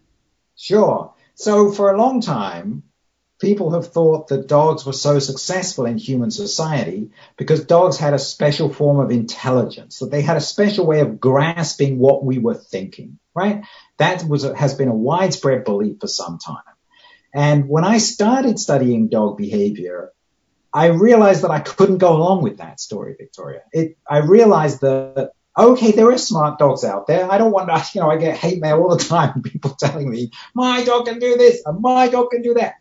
Sure. 0.56 1.13
So, 1.34 1.72
for 1.72 1.91
a 1.91 1.98
long 1.98 2.22
time, 2.22 2.84
people 3.39 3.72
have 3.72 3.88
thought 3.88 4.27
that 4.27 4.48
dogs 4.48 4.86
were 4.86 4.94
so 4.94 5.18
successful 5.18 5.88
in 5.88 5.98
human 5.98 6.30
society 6.30 7.10
because 7.36 7.65
dogs 7.65 7.98
had 7.98 8.13
a 8.13 8.20
special 8.20 8.72
form 8.72 9.00
of 9.00 9.10
intelligence, 9.10 10.00
that 10.00 10.12
they 10.12 10.22
had 10.22 10.38
a 10.38 10.41
special 10.41 10.86
way 10.86 11.00
of 11.00 11.20
grasping 11.20 11.98
what 11.98 12.24
we 12.24 12.38
were 12.38 12.53
thinking, 12.53 13.18
right? 13.34 13.63
That 13.98 14.24
was 14.24 14.44
has 14.44 14.75
been 14.75 14.89
a 14.89 14.96
widespread 14.96 15.63
belief 15.63 16.00
for 16.00 16.08
some 16.08 16.38
time. 16.38 16.58
And 17.34 17.68
when 17.68 17.84
I 17.84 17.98
started 17.98 18.60
studying 18.60 19.10
dog 19.10 19.38
behavior, 19.38 20.12
I 20.74 20.88
realized 20.88 21.44
that 21.44 21.51
I 21.51 21.60
couldn't 21.60 21.98
go 21.98 22.15
along 22.15 22.44
with 22.44 22.58
that 22.58 22.80
story, 22.80 23.15
Victoria. 23.18 23.62
It, 23.74 23.98
I 24.10 24.20
realized 24.20 24.82
that, 24.82 25.32
okay, 25.58 25.91
there 25.91 26.12
are 26.12 26.17
smart 26.17 26.60
dogs 26.60 26.84
out 26.84 27.08
there. 27.08 27.31
I 27.31 27.38
don't 27.38 27.51
want 27.51 27.70
to, 27.70 27.86
you 27.93 28.01
know, 28.01 28.10
I 28.10 28.17
get 28.17 28.38
hate 28.38 28.62
mail 28.62 28.81
all 28.81 28.96
the 28.96 29.03
time, 29.03 29.41
people 29.43 29.72
telling 29.72 30.10
me, 30.10 30.31
my 30.53 30.84
dog 30.84 31.05
can 31.05 31.20
do 31.20 31.38
this 31.38 31.62
and 31.65 31.81
my 31.81 32.08
dog 32.08 32.31
can 32.31 32.41
do 32.41 32.55
that. 32.55 32.75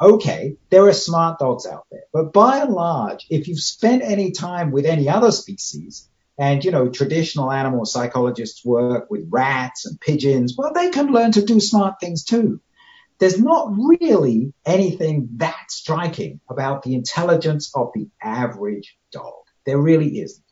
Okay, 0.00 0.56
there 0.70 0.86
are 0.86 0.92
smart 0.92 1.38
dogs 1.38 1.66
out 1.66 1.86
there. 1.90 2.02
But 2.12 2.32
by 2.32 2.58
and 2.58 2.72
large, 2.72 3.26
if 3.30 3.46
you've 3.48 3.60
spent 3.60 4.02
any 4.02 4.32
time 4.32 4.72
with 4.72 4.86
any 4.86 5.08
other 5.08 5.30
species, 5.30 6.08
and, 6.38 6.64
you 6.64 6.70
know, 6.70 6.88
traditional 6.88 7.52
animal 7.52 7.84
psychologists 7.84 8.64
work 8.64 9.10
with 9.10 9.28
rats 9.30 9.86
and 9.86 10.00
pigeons. 10.00 10.54
Well, 10.58 10.72
they 10.72 10.90
can 10.90 11.12
learn 11.12 11.32
to 11.32 11.44
do 11.44 11.60
smart 11.60 12.00
things 12.00 12.24
too. 12.24 12.60
There's 13.18 13.40
not 13.40 13.72
really 13.76 14.52
anything 14.66 15.28
that 15.36 15.70
striking 15.70 16.40
about 16.50 16.82
the 16.82 16.94
intelligence 16.94 17.70
of 17.74 17.92
the 17.94 18.08
average 18.20 18.96
dog. 19.12 19.44
There 19.64 19.78
really 19.78 20.18
isn't. 20.18 20.43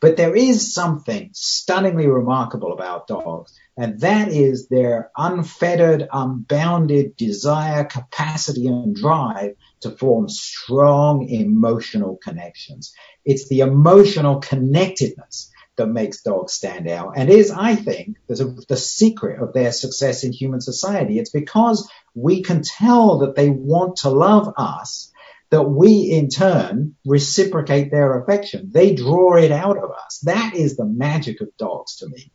But 0.00 0.16
there 0.16 0.34
is 0.34 0.72
something 0.72 1.30
stunningly 1.34 2.06
remarkable 2.06 2.72
about 2.72 3.06
dogs, 3.06 3.52
and 3.76 4.00
that 4.00 4.28
is 4.28 4.68
their 4.68 5.10
unfettered, 5.16 6.08
unbounded 6.10 7.16
desire, 7.16 7.84
capacity, 7.84 8.66
and 8.66 8.96
drive 8.96 9.56
to 9.80 9.90
form 9.90 10.28
strong 10.28 11.28
emotional 11.28 12.18
connections. 12.22 12.94
It's 13.24 13.48
the 13.48 13.60
emotional 13.60 14.40
connectedness 14.40 15.50
that 15.76 15.86
makes 15.86 16.22
dogs 16.22 16.52
stand 16.52 16.88
out 16.88 17.14
and 17.16 17.30
is, 17.30 17.50
I 17.50 17.74
think, 17.74 18.16
the, 18.26 18.64
the 18.68 18.76
secret 18.76 19.40
of 19.40 19.52
their 19.52 19.72
success 19.72 20.24
in 20.24 20.32
human 20.32 20.60
society. 20.60 21.18
It's 21.18 21.30
because 21.30 21.90
we 22.14 22.42
can 22.42 22.62
tell 22.62 23.18
that 23.18 23.34
they 23.34 23.50
want 23.50 23.96
to 23.96 24.10
love 24.10 24.52
us 24.56 25.09
that 25.50 25.62
we 25.62 26.10
in 26.10 26.28
turn 26.28 26.94
reciprocate 27.04 27.90
their 27.90 28.20
affection. 28.20 28.70
They 28.72 28.94
draw 28.94 29.36
it 29.36 29.50
out 29.50 29.76
of 29.76 29.90
us. 29.90 30.20
That 30.24 30.54
is 30.54 30.76
the 30.76 30.84
magic 30.84 31.40
of 31.40 31.56
dogs 31.56 31.96
to 31.96 32.08
me. 32.08 32.32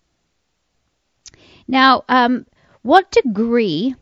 Now, 1.68 2.04
um, 2.10 2.46
what 2.82 3.12
degree 3.12 3.96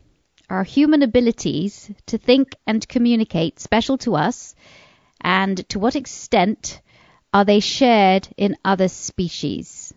are 0.50 0.63
human 0.63 1.03
abilities 1.03 1.89
to 2.08 2.17
think 2.17 2.55
and 2.67 2.88
communicate 2.88 3.60
special 3.60 3.98
to 4.00 4.15
us, 4.15 4.55
and 5.22 5.67
to 5.70 5.79
what 5.79 5.96
extent 5.96 6.82
are 7.34 7.46
they 7.46 7.60
shared 7.60 8.27
in 8.36 8.58
other 8.65 8.88
species? 8.88 9.93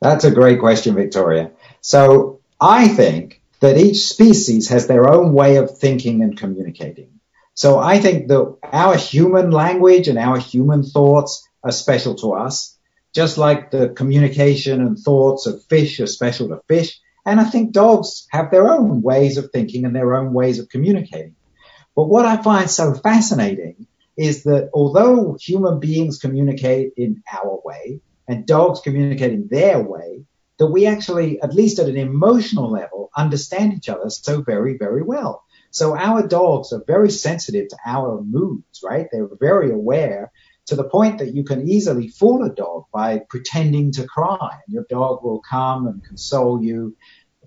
That's 0.00 0.24
a 0.24 0.30
great 0.30 0.60
question, 0.60 0.94
Victoria. 0.94 1.52
So 1.80 2.40
I 2.60 2.88
think 2.88 3.40
that 3.60 3.78
each 3.78 4.06
species 4.06 4.68
has 4.68 4.86
their 4.86 5.08
own 5.08 5.32
way 5.32 5.56
of 5.56 5.78
thinking 5.78 6.22
and 6.22 6.36
communicating. 6.36 7.20
So 7.54 7.78
I 7.78 7.98
think 7.98 8.28
that 8.28 8.56
our 8.64 8.96
human 8.96 9.50
language 9.50 10.08
and 10.08 10.18
our 10.18 10.38
human 10.38 10.82
thoughts 10.82 11.48
are 11.62 11.70
special 11.70 12.16
to 12.16 12.32
us, 12.32 12.76
just 13.14 13.38
like 13.38 13.70
the 13.70 13.90
communication 13.90 14.80
and 14.80 14.98
thoughts 14.98 15.46
of 15.46 15.64
fish 15.64 16.00
are 16.00 16.06
special 16.06 16.48
to 16.48 16.60
fish. 16.66 17.00
And 17.24 17.40
I 17.40 17.44
think 17.44 17.72
dogs 17.72 18.26
have 18.30 18.50
their 18.50 18.68
own 18.68 19.02
ways 19.02 19.38
of 19.38 19.50
thinking 19.50 19.84
and 19.84 19.94
their 19.94 20.14
own 20.14 20.32
ways 20.32 20.58
of 20.58 20.68
communicating. 20.68 21.36
But 21.94 22.08
what 22.08 22.26
I 22.26 22.42
find 22.42 22.68
so 22.68 22.92
fascinating 22.92 23.86
is 24.16 24.42
that 24.44 24.70
although 24.74 25.36
human 25.40 25.78
beings 25.78 26.18
communicate 26.18 26.94
in 26.96 27.22
our 27.32 27.60
way 27.64 28.00
and 28.28 28.46
dogs 28.46 28.80
communicate 28.80 29.32
in 29.32 29.48
their 29.48 29.80
way, 29.80 30.24
that 30.58 30.66
we 30.66 30.86
actually, 30.86 31.40
at 31.40 31.54
least 31.54 31.78
at 31.78 31.88
an 31.88 31.96
emotional 31.96 32.70
level, 32.70 33.10
understand 33.16 33.74
each 33.74 33.88
other 33.88 34.10
so 34.10 34.42
very, 34.42 34.76
very 34.76 35.02
well. 35.02 35.43
So 35.74 35.96
our 35.96 36.24
dogs 36.24 36.72
are 36.72 36.84
very 36.86 37.10
sensitive 37.10 37.66
to 37.70 37.76
our 37.84 38.22
moods, 38.22 38.80
right? 38.84 39.08
They're 39.10 39.28
very 39.40 39.72
aware 39.72 40.30
to 40.66 40.76
the 40.76 40.88
point 40.88 41.18
that 41.18 41.34
you 41.34 41.42
can 41.42 41.68
easily 41.68 42.06
fool 42.06 42.44
a 42.44 42.54
dog 42.54 42.84
by 42.92 43.22
pretending 43.28 43.90
to 43.92 44.06
cry 44.06 44.50
and 44.64 44.72
your 44.72 44.86
dog 44.88 45.24
will 45.24 45.42
come 45.50 45.88
and 45.88 46.04
console 46.04 46.62
you. 46.62 46.96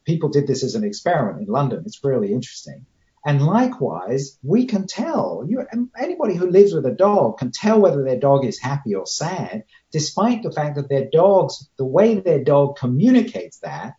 People 0.03 0.27
did 0.27 0.45
this 0.45 0.61
as 0.65 0.75
an 0.75 0.83
experiment 0.83 1.47
in 1.47 1.53
London. 1.53 1.83
It's 1.85 2.03
really 2.03 2.33
interesting. 2.33 2.85
And 3.25 3.41
likewise, 3.41 4.37
we 4.43 4.65
can 4.65 4.87
tell, 4.87 5.45
you, 5.47 5.65
anybody 5.97 6.35
who 6.35 6.51
lives 6.51 6.73
with 6.73 6.85
a 6.85 6.91
dog 6.91 7.37
can 7.37 7.51
tell 7.53 7.79
whether 7.79 8.03
their 8.03 8.19
dog 8.19 8.43
is 8.43 8.59
happy 8.59 8.93
or 8.93 9.07
sad, 9.07 9.63
despite 9.93 10.43
the 10.43 10.51
fact 10.51 10.75
that 10.75 10.89
their 10.89 11.07
dogs, 11.09 11.69
the 11.77 11.85
way 11.85 12.19
their 12.19 12.43
dog 12.43 12.75
communicates 12.75 13.59
that 13.59 13.93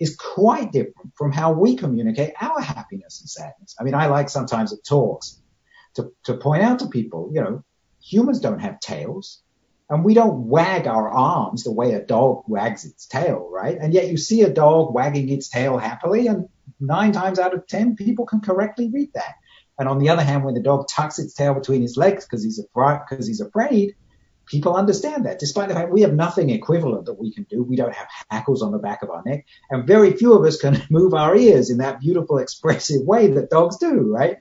is 0.00 0.16
quite 0.16 0.72
different 0.72 1.12
from 1.14 1.30
how 1.30 1.52
we 1.52 1.76
communicate 1.76 2.32
our 2.40 2.60
happiness 2.60 3.20
and 3.20 3.28
sadness. 3.28 3.76
I 3.78 3.84
mean, 3.84 3.94
I 3.94 4.06
like 4.06 4.30
sometimes 4.30 4.72
at 4.72 4.82
talks 4.82 5.40
to, 5.94 6.12
to 6.24 6.38
point 6.38 6.62
out 6.62 6.78
to 6.78 6.88
people, 6.88 7.30
you 7.32 7.42
know, 7.42 7.62
humans 8.02 8.40
don't 8.40 8.60
have 8.60 8.80
tails 8.80 9.42
and 9.90 10.04
we 10.04 10.14
don't 10.14 10.48
wag 10.48 10.86
our 10.86 11.10
arms 11.10 11.64
the 11.64 11.72
way 11.72 11.92
a 11.92 12.00
dog 12.00 12.44
wags 12.46 12.84
its 12.86 13.06
tail, 13.06 13.48
right? 13.52 13.76
And 13.78 13.92
yet 13.92 14.08
you 14.08 14.16
see 14.16 14.42
a 14.42 14.50
dog 14.50 14.94
wagging 14.94 15.28
its 15.28 15.50
tail 15.50 15.76
happily 15.76 16.28
and 16.28 16.48
nine 16.80 17.12
times 17.12 17.38
out 17.38 17.54
of 17.54 17.66
10 17.66 17.96
people 17.96 18.24
can 18.24 18.40
correctly 18.40 18.88
read 18.90 19.12
that. 19.14 19.34
And 19.78 19.88
on 19.88 19.98
the 19.98 20.08
other 20.08 20.22
hand, 20.22 20.44
when 20.44 20.54
the 20.54 20.62
dog 20.62 20.88
tucks 20.88 21.18
its 21.18 21.34
tail 21.34 21.54
between 21.54 21.82
his 21.82 21.96
legs 21.96 22.24
because 22.24 22.42
he's 22.42 22.58
afraid, 22.58 23.00
because 23.08 23.26
he's 23.26 23.40
afraid, 23.40 23.94
people 24.50 24.76
understand 24.76 25.24
that, 25.26 25.38
despite 25.38 25.68
the 25.68 25.74
fact 25.74 25.92
we 25.92 26.02
have 26.02 26.12
nothing 26.12 26.50
equivalent 26.50 27.06
that 27.06 27.18
we 27.18 27.32
can 27.32 27.44
do. 27.44 27.62
We 27.62 27.76
don't 27.76 27.94
have 27.94 28.08
hackles 28.30 28.62
on 28.62 28.72
the 28.72 28.78
back 28.78 29.02
of 29.02 29.10
our 29.10 29.22
neck, 29.24 29.46
and 29.70 29.86
very 29.86 30.12
few 30.12 30.34
of 30.34 30.44
us 30.44 30.60
can 30.60 30.82
move 30.90 31.14
our 31.14 31.36
ears 31.36 31.70
in 31.70 31.78
that 31.78 32.00
beautiful, 32.00 32.38
expressive 32.38 33.06
way 33.06 33.28
that 33.28 33.50
dogs 33.50 33.78
do, 33.78 34.12
right? 34.12 34.38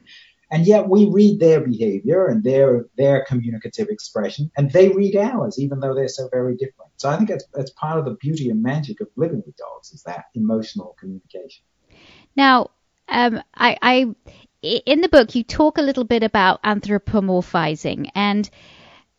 And 0.51 0.65
yet 0.65 0.89
we 0.89 1.05
read 1.05 1.39
their 1.39 1.61
behavior 1.61 2.25
and 2.25 2.43
their 2.43 2.87
their 2.97 3.23
communicative 3.23 3.89
expression, 3.89 4.51
and 4.57 4.71
they 4.71 4.89
read 4.89 5.15
ours, 5.15 5.59
even 5.59 5.79
though 5.79 5.93
they're 5.93 6.07
so 6.07 6.27
very 6.29 6.55
different. 6.55 6.91
So 6.97 7.09
I 7.09 7.17
think 7.17 7.29
that's 7.29 7.45
that's 7.53 7.71
part 7.71 7.99
of 7.99 8.05
the 8.05 8.15
beauty 8.15 8.49
and 8.49 8.63
magic 8.63 8.99
of 9.01 9.07
living 9.15 9.43
with 9.45 9.55
dogs 9.57 9.91
is 9.91 10.01
that 10.03 10.25
emotional 10.33 10.95
communication. 10.99 11.63
Now, 12.35 12.71
um, 13.07 13.43
I, 13.53 13.77
I 13.81 14.15
in 14.61 15.01
the 15.01 15.09
book 15.09 15.35
you 15.35 15.43
talk 15.43 15.77
a 15.77 15.83
little 15.83 16.03
bit 16.03 16.23
about 16.23 16.63
anthropomorphizing 16.63 18.09
and 18.15 18.49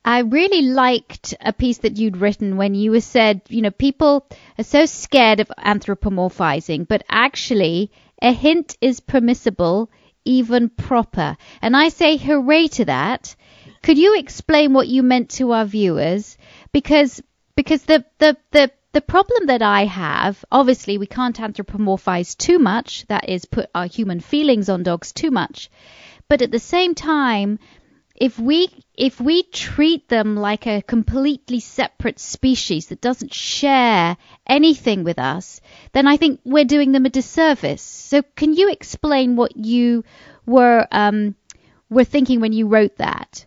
I 0.04 0.20
really 0.20 0.62
liked 0.62 1.34
a 1.40 1.52
piece 1.52 1.78
that 1.78 1.98
you'd 1.98 2.16
written 2.16 2.56
when 2.56 2.74
you 2.74 2.90
were 2.90 3.02
said, 3.02 3.42
you 3.48 3.60
know, 3.60 3.70
people 3.70 4.26
are 4.58 4.64
so 4.64 4.86
scared 4.86 5.40
of 5.40 5.52
anthropomorphizing, 5.58 6.88
but 6.88 7.04
actually 7.08 7.90
a 8.22 8.32
hint 8.32 8.76
is 8.80 9.00
permissible, 9.00 9.90
even 10.24 10.70
proper. 10.70 11.36
And 11.60 11.76
I 11.76 11.90
say 11.90 12.16
hooray 12.16 12.68
to 12.68 12.86
that. 12.86 13.36
Could 13.82 13.98
you 13.98 14.18
explain 14.18 14.72
what 14.72 14.88
you 14.88 15.02
meant 15.02 15.30
to 15.32 15.52
our 15.52 15.64
viewers? 15.64 16.38
Because 16.72 17.22
because 17.54 17.82
the 17.84 18.04
the 18.18 18.36
the 18.52 18.70
the 18.92 19.00
problem 19.00 19.46
that 19.46 19.62
I 19.62 19.84
have, 19.84 20.44
obviously, 20.50 20.98
we 20.98 21.06
can't 21.06 21.38
anthropomorphize 21.38 22.36
too 22.36 22.58
much. 22.58 23.06
That 23.06 23.28
is, 23.28 23.44
put 23.44 23.70
our 23.74 23.86
human 23.86 24.20
feelings 24.20 24.68
on 24.68 24.82
dogs 24.82 25.12
too 25.12 25.30
much. 25.30 25.70
But 26.28 26.42
at 26.42 26.50
the 26.50 26.58
same 26.58 26.94
time, 26.94 27.58
if 28.20 28.38
we 28.38 28.68
if 28.94 29.18
we 29.18 29.42
treat 29.42 30.08
them 30.08 30.36
like 30.36 30.66
a 30.66 30.82
completely 30.82 31.58
separate 31.58 32.18
species 32.20 32.88
that 32.88 33.00
doesn't 33.00 33.32
share 33.32 34.18
anything 34.46 35.04
with 35.04 35.18
us, 35.18 35.62
then 35.92 36.06
I 36.06 36.18
think 36.18 36.40
we're 36.44 36.66
doing 36.66 36.92
them 36.92 37.06
a 37.06 37.08
disservice. 37.08 37.80
So 37.80 38.22
can 38.36 38.52
you 38.52 38.70
explain 38.70 39.36
what 39.36 39.56
you 39.56 40.04
were 40.44 40.86
um, 40.92 41.34
were 41.88 42.04
thinking 42.04 42.40
when 42.40 42.52
you 42.52 42.66
wrote 42.66 42.98
that? 42.98 43.46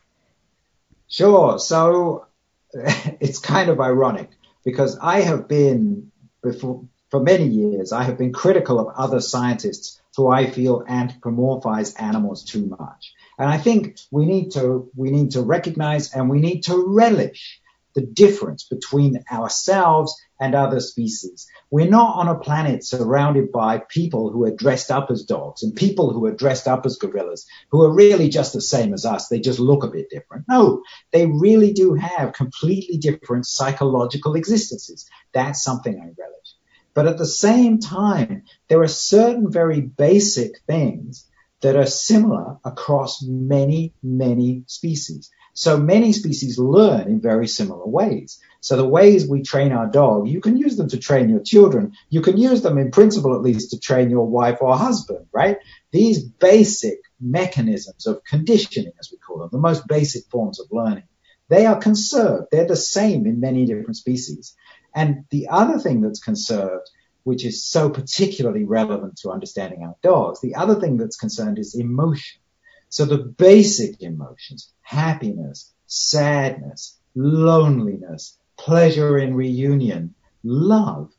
Sure. 1.08 1.60
So 1.60 2.26
it's 2.74 3.38
kind 3.38 3.70
of 3.70 3.80
ironic 3.80 4.32
because 4.66 4.98
I 5.00 5.22
have 5.22 5.48
been 5.48 6.12
before 6.42 6.84
for 7.12 7.20
many 7.20 7.48
years 7.48 7.92
I 7.92 8.02
have 8.06 8.18
been 8.18 8.34
critical 8.34 8.80
of 8.80 8.88
other 8.98 9.22
scientists 9.22 10.02
who 10.18 10.30
I 10.30 10.50
feel 10.50 10.82
anthropomorphize 10.84 11.94
animals 12.02 12.44
too 12.44 12.66
much. 12.66 13.14
And 13.38 13.50
I 13.50 13.58
think 13.58 14.00
we 14.12 14.26
need 14.26 14.52
to, 14.52 14.90
we 14.96 15.10
need 15.12 15.32
to 15.32 15.42
recognize 15.42 16.14
and 16.14 16.30
we 16.30 16.40
need 16.40 16.62
to 16.64 16.86
relish 16.88 17.62
the 17.96 18.02
difference 18.02 18.64
between 18.64 19.24
ourselves 19.32 20.20
and 20.40 20.56
other 20.56 20.80
species. 20.80 21.48
We're 21.70 21.90
not 21.90 22.16
on 22.16 22.28
a 22.28 22.40
planet 22.40 22.84
surrounded 22.84 23.52
by 23.52 23.84
people 23.90 24.32
who 24.32 24.46
are 24.46 24.56
dressed 24.56 24.92
up 24.92 25.12
as 25.12 25.24
dogs 25.24 25.64
and 25.64 25.76
people 25.76 26.12
who 26.12 26.26
are 26.26 26.34
dressed 26.34 26.68
up 26.68 26.86
as 26.86 26.98
gorillas, 26.98 27.46
who 27.70 27.84
are 27.84 27.94
really 27.94 28.30
just 28.30 28.54
the 28.54 28.62
same 28.62 28.94
as 28.94 29.06
us. 29.06 29.28
They 29.28 29.40
just 29.40 29.60
look 29.60 29.84
a 29.84 29.90
bit 29.90 30.10
different. 30.10 30.46
No, 30.50 30.82
they 31.12 31.28
really 31.28 31.72
do 31.72 31.94
have 31.94 32.34
completely 32.34 32.98
different 32.98 33.46
psychological 33.46 34.36
existences. 34.36 35.08
That's 35.34 35.64
something 35.64 35.94
I 35.96 36.06
relish. 36.20 36.54
But 36.94 37.08
at 37.08 37.18
the 37.18 37.26
same 37.26 37.80
time, 37.80 38.44
there 38.68 38.82
are 38.82 38.88
certain 38.88 39.52
very 39.52 39.82
basic 39.82 40.60
things 40.68 41.26
that 41.64 41.78
are 41.78 41.86
similar 41.86 42.58
across 42.66 43.24
many, 43.24 43.94
many 44.04 44.64
species. 44.68 45.32
So 45.54 45.78
many 45.78 46.12
species 46.12 46.60
learn 46.60 47.08
in 47.08 47.22
very 47.22 47.48
similar 47.48 47.86
ways. 47.86 48.40
So 48.60 48.76
the 48.76 48.88
ways 48.88 49.28
we 49.28 49.44
train 49.44 49.72
our 49.72 49.88
dog, 49.88 50.28
you 50.28 50.42
can 50.42 50.58
use 50.58 50.76
them 50.76 50.90
to 50.90 50.98
train 50.98 51.30
your 51.30 51.40
children. 51.40 51.94
You 52.10 52.22
can 52.22 52.38
use 52.38 52.62
them 52.62 52.78
in 52.78 52.92
principle, 52.92 53.34
at 53.34 53.42
least, 53.42 53.72
to 53.72 53.80
train 53.80 54.10
your 54.10 54.28
wife 54.28 54.58
or 54.62 54.76
husband, 54.76 55.26
right? 55.32 55.58
These 55.92 56.24
basic 56.24 57.00
mechanisms 57.22 58.08
of 58.08 58.24
conditioning, 58.26 58.92
as 59.00 59.10
we 59.10 59.18
call 59.18 59.40
them, 59.40 59.50
the 59.52 59.58
most 59.58 59.88
basic 59.88 60.26
forms 60.30 60.60
of 60.60 60.68
learning, 60.70 61.04
they 61.48 61.66
are 61.66 61.80
conserved. 61.80 62.48
They're 62.52 62.68
the 62.68 62.76
same 62.76 63.26
in 63.26 63.40
many 63.40 63.66
different 63.66 63.96
species. 63.96 64.54
And 64.94 65.24
the 65.30 65.48
other 65.50 65.80
thing 65.80 66.02
that's 66.02 66.20
conserved 66.20 66.90
which 67.24 67.46
is 67.46 67.66
so 67.66 67.90
particularly 67.90 68.66
relevant 68.66 69.18
to 69.18 69.32
understanding 69.32 69.84
our 69.84 69.96
dogs. 70.02 70.42
The 70.42 70.56
other 70.56 70.76
thing 70.76 70.98
that's 70.98 71.18
concerned 71.18 71.60
is 71.60 71.76
emotion. 71.76 72.42
So 72.90 73.06
the 73.06 73.18
basic 73.18 74.02
emotions, 74.02 74.72
happiness, 74.82 75.74
sadness, 75.88 77.00
loneliness, 77.16 78.38
pleasure 78.58 79.18
in 79.18 79.34
reunion, 79.34 80.16
love, 80.44 81.12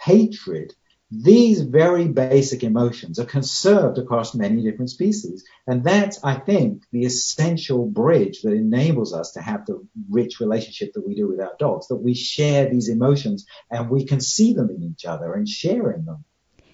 hatred, 0.00 0.74
these 1.14 1.60
very 1.60 2.08
basic 2.08 2.64
emotions 2.64 3.18
are 3.18 3.26
conserved 3.26 3.98
across 3.98 4.34
many 4.34 4.62
different 4.62 4.88
species. 4.88 5.44
And 5.66 5.84
that's, 5.84 6.24
I 6.24 6.36
think, 6.36 6.84
the 6.90 7.04
essential 7.04 7.84
bridge 7.84 8.40
that 8.42 8.54
enables 8.54 9.12
us 9.12 9.32
to 9.32 9.42
have 9.42 9.66
the 9.66 9.86
rich 10.10 10.40
relationship 10.40 10.94
that 10.94 11.06
we 11.06 11.14
do 11.14 11.28
with 11.28 11.38
our 11.38 11.52
dogs, 11.58 11.88
that 11.88 11.96
we 11.96 12.14
share 12.14 12.70
these 12.70 12.88
emotions 12.88 13.44
and 13.70 13.90
we 13.90 14.06
can 14.06 14.22
see 14.22 14.54
them 14.54 14.70
in 14.70 14.82
each 14.82 15.04
other 15.04 15.34
and 15.34 15.46
share 15.46 15.90
in 15.90 16.06
them. 16.06 16.24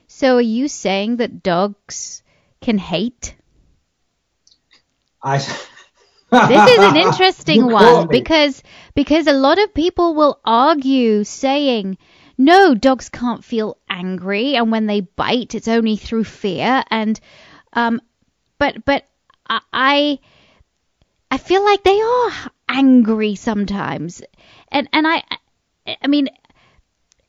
So 0.06 0.36
are 0.36 0.40
you 0.40 0.68
saying 0.68 1.16
that 1.16 1.42
dogs 1.42 2.22
can 2.60 2.78
hate? 2.78 3.34
I, 5.20 5.38
this 5.38 6.70
is 6.70 6.78
an 6.78 6.96
interesting 7.08 7.66
one 7.66 8.06
me. 8.06 8.20
because 8.20 8.62
because 8.94 9.26
a 9.26 9.32
lot 9.32 9.58
of 9.58 9.74
people 9.74 10.14
will 10.14 10.38
argue 10.44 11.24
saying 11.24 11.98
no 12.38 12.74
dogs 12.74 13.08
can't 13.10 13.44
feel 13.44 13.76
angry 13.90 14.56
and 14.56 14.70
when 14.72 14.86
they 14.86 15.00
bite 15.00 15.54
it's 15.54 15.68
only 15.68 15.96
through 15.96 16.24
fear 16.24 16.82
and 16.90 17.20
um 17.74 18.00
but 18.58 18.84
but 18.84 19.04
I- 19.50 20.18
I 21.30 21.38
feel 21.38 21.64
like 21.64 21.82
they 21.84 21.98
are 22.02 22.32
angry 22.68 23.34
sometimes. 23.34 24.20
And 24.70 24.88
and 24.92 25.06
I 25.06 25.22
I 26.02 26.06
mean 26.06 26.28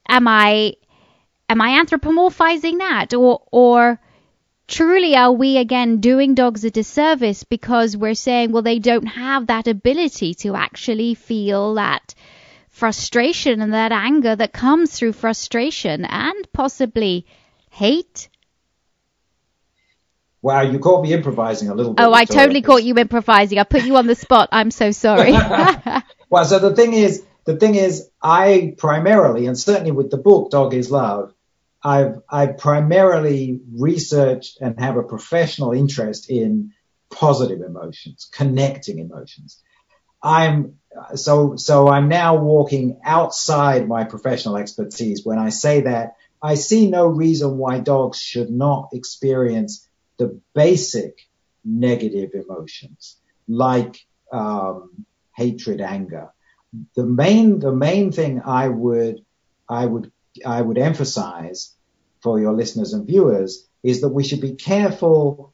am 0.10 0.28
I 0.28 0.74
am 1.50 1.62
I 1.62 1.84
anthropomorphizing 1.84 2.80
that? 2.80 3.14
Or 3.14 3.44
or 3.52 4.00
truly 4.68 5.16
are 5.16 5.32
we 5.34 5.58
again 5.58 6.00
doing 6.02 6.36
dogs 6.36 6.64
a 6.66 6.72
disservice 6.72 7.44
because 7.46 7.98
we're 7.98 8.16
saying 8.16 8.52
well 8.52 8.64
they 8.64 8.80
don't 8.80 9.08
have 9.08 9.48
that 9.48 9.68
ability 9.68 10.34
to 10.36 10.56
actually 10.56 11.16
feel 11.16 11.76
that 11.76 12.16
frustration 12.80 13.62
and 13.62 13.74
that 13.74 13.92
anger 13.92 14.36
that 14.36 14.54
comes 14.54 14.92
through 14.92 15.14
frustration 15.14 16.06
and 16.06 16.52
possibly 16.54 17.26
hate 17.70 18.30
wow, 20.42 20.62
you 20.62 20.80
caught 20.80 21.04
me 21.04 21.12
improvising 21.12 21.68
a 21.70 21.76
little 21.76 21.94
bit. 21.94 22.04
oh 22.04 22.14
i 22.14 22.26
totally 22.26 22.62
caught 22.62 22.84
you 22.84 22.96
improvising 22.96 23.60
i 23.60 23.64
put 23.64 23.84
you 23.84 23.98
on 23.98 24.08
the 24.08 24.16
spot 24.16 24.50
i'm 24.52 24.72
so 24.72 24.92
sorry 24.92 25.34
Well, 26.30 26.46
so 26.46 26.60
the 26.60 26.76
thing 26.76 26.94
is, 26.94 27.24
the 27.46 27.58
thing 27.58 27.76
is, 27.76 28.10
I 28.22 28.76
primarily, 28.78 29.48
and 29.48 29.58
certainly 29.58 29.92
with 29.92 30.12
the 30.12 30.18
book 30.18 30.52
Dog 30.52 30.74
is 30.74 30.92
Love, 30.92 31.34
I've 31.84 32.22
I 32.30 32.48
primarily 32.48 33.62
researched 33.74 34.60
and 34.62 34.80
have 34.80 34.98
a 34.98 35.04
professional 35.04 35.72
interest 35.72 36.30
in 36.30 36.74
positive 37.10 37.62
emotions, 37.62 38.30
connecting 38.32 39.00
emotions. 39.00 39.62
I'm 40.22 40.80
so 41.16 41.56
so 41.56 41.88
I'm 41.88 42.10
now 42.10 42.36
walking 42.36 43.00
outside 43.04 43.88
my 43.88 44.04
professional 44.04 44.58
expertise 44.58 45.26
when 45.26 45.40
I 45.40 45.50
say 45.50 45.82
that 45.82 46.16
I 46.42 46.56
see 46.56 46.90
no 46.90 47.08
reason 47.08 47.58
why 47.58 47.80
dogs 47.80 48.20
should 48.20 48.50
not 48.50 48.90
experience 48.94 49.88
the 50.18 50.40
basic 50.54 51.28
negative 51.64 52.32
emotions 52.34 53.18
like 53.48 54.06
um, 54.32 55.06
hatred, 55.36 55.82
anger. 55.82 56.30
The 56.96 57.06
main 57.06 57.60
the 57.60 57.74
main 57.74 58.12
thing 58.12 58.42
I 58.46 58.68
would 58.68 59.26
I 59.68 59.86
would 59.86 60.12
I 60.46 60.62
would 60.62 60.78
emphasize 60.78 61.76
for 62.22 62.40
your 62.40 62.54
listeners 62.54 62.94
and 62.94 63.08
viewers 63.08 63.68
is 63.82 64.02
that 64.02 64.10
we 64.10 64.24
should 64.24 64.42
be 64.42 64.56
careful 64.56 65.54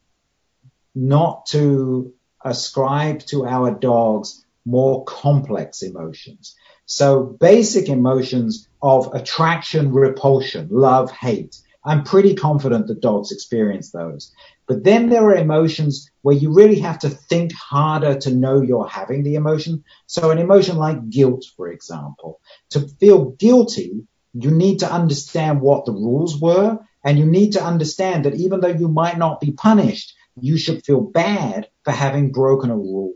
not 0.93 1.45
to 1.48 2.13
ascribe 2.43 3.19
to 3.19 3.45
our 3.45 3.72
dogs 3.72 4.44
more 4.65 5.03
complex 5.05 5.81
emotions. 5.81 6.55
So 6.86 7.24
basic 7.24 7.89
emotions 7.89 8.67
of 8.81 9.13
attraction, 9.13 9.91
repulsion, 9.91 10.67
love, 10.72 11.12
hate. 11.12 11.57
I'm 11.84 12.03
pretty 12.03 12.34
confident 12.34 12.88
that 12.88 13.01
dogs 13.01 13.31
experience 13.31 13.91
those. 13.91 14.34
But 14.67 14.84
then 14.84 15.10
there 15.10 15.24
are 15.25 15.36
emotions 15.36 16.10
where 16.24 16.36
you 16.36 16.51
really 16.53 16.79
have 16.79 17.00
to 17.00 17.10
think 17.10 17.53
harder 17.53 18.15
to 18.22 18.34
know 18.34 18.62
you're 18.62 18.88
having 18.88 19.24
the 19.24 19.36
emotion. 19.36 19.84
So 20.07 20.31
an 20.31 20.39
emotion 20.39 20.77
like 20.77 21.10
guilt, 21.10 21.45
for 21.55 21.67
example, 21.72 22.39
to 22.72 22.88
feel 23.00 23.31
guilty, 23.31 24.07
you 24.34 24.51
need 24.51 24.79
to 24.79 24.91
understand 24.91 25.62
what 25.62 25.86
the 25.86 25.91
rules 25.91 26.39
were 26.42 26.79
and 27.03 27.20
you 27.20 27.25
need 27.25 27.51
to 27.51 27.63
understand 27.63 28.25
that 28.25 28.35
even 28.35 28.59
though 28.59 28.68
you 28.68 28.87
might 28.87 29.18
not 29.18 29.39
be 29.39 29.51
punished, 29.51 30.16
you 30.39 30.57
should 30.57 30.83
feel 30.83 31.01
bad 31.01 31.70
for 31.83 31.92
having 31.92 32.31
broken 32.31 32.72
a 32.72 32.75
rule. 32.75 33.13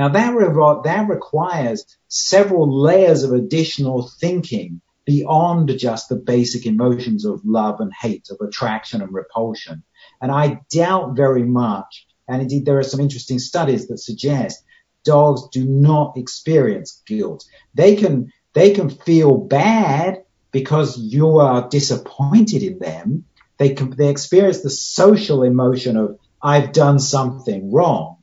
Now 0.00 0.08
that, 0.08 0.34
re- 0.34 0.80
that 0.84 1.08
requires 1.10 1.84
several 2.08 2.80
layers 2.80 3.22
of 3.22 3.34
additional 3.34 4.10
thinking 4.18 4.80
beyond 5.04 5.76
just 5.78 6.08
the 6.08 6.16
basic 6.16 6.64
emotions 6.64 7.26
of 7.26 7.42
love 7.44 7.80
and 7.80 7.92
hate, 7.92 8.28
of 8.30 8.38
attraction 8.40 9.02
and 9.02 9.12
repulsion. 9.12 9.82
And 10.22 10.32
I 10.32 10.62
doubt 10.70 11.16
very 11.16 11.42
much, 11.42 12.06
and 12.26 12.40
indeed 12.40 12.64
there 12.64 12.78
are 12.78 12.82
some 12.82 13.00
interesting 13.00 13.38
studies 13.38 13.88
that 13.88 13.98
suggest 13.98 14.64
dogs 15.04 15.48
do 15.52 15.66
not 15.66 16.16
experience 16.16 17.02
guilt. 17.06 17.44
They 17.74 17.96
can, 17.96 18.32
they 18.54 18.72
can 18.72 18.88
feel 18.88 19.36
bad 19.36 20.24
because 20.50 20.96
you 20.96 21.40
are 21.40 21.68
disappointed 21.68 22.62
in 22.62 22.78
them. 22.78 23.26
They 23.58 23.74
can, 23.74 23.90
they 23.90 24.08
experience 24.08 24.62
the 24.62 24.70
social 24.70 25.42
emotion 25.42 25.98
of 25.98 26.18
I've 26.40 26.72
done 26.72 27.00
something 27.00 27.70
wrong, 27.70 28.16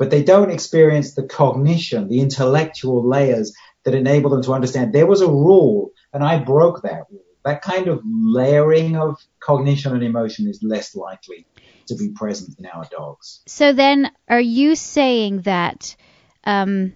but 0.00 0.10
they 0.10 0.22
don't 0.32 0.50
experience 0.50 1.14
the 1.14 1.22
cognition, 1.40 2.08
the 2.08 2.20
intellectual 2.20 3.06
layers 3.16 3.48
that 3.84 3.94
enable 3.94 4.30
them 4.30 4.42
to 4.42 4.52
understand 4.58 4.92
there 4.92 5.06
was 5.14 5.20
a 5.20 5.28
rule 5.28 5.90
and 6.12 6.24
I 6.24 6.34
broke 6.38 6.82
that 6.82 7.02
rule. 7.10 7.20
That 7.44 7.62
kind 7.62 7.86
of 7.88 8.00
layering 8.38 8.96
of 8.96 9.16
cognition 9.48 9.94
and 9.94 10.02
emotion 10.02 10.48
is 10.48 10.58
less 10.62 10.94
likely 10.96 11.46
to 11.88 11.94
be 11.96 12.08
present 12.10 12.58
in 12.58 12.66
our 12.66 12.86
dogs. 12.98 13.40
so 13.46 13.72
then 13.72 14.10
are 14.28 14.40
you 14.58 14.74
saying 14.74 15.42
that 15.42 15.96
um 16.44 16.92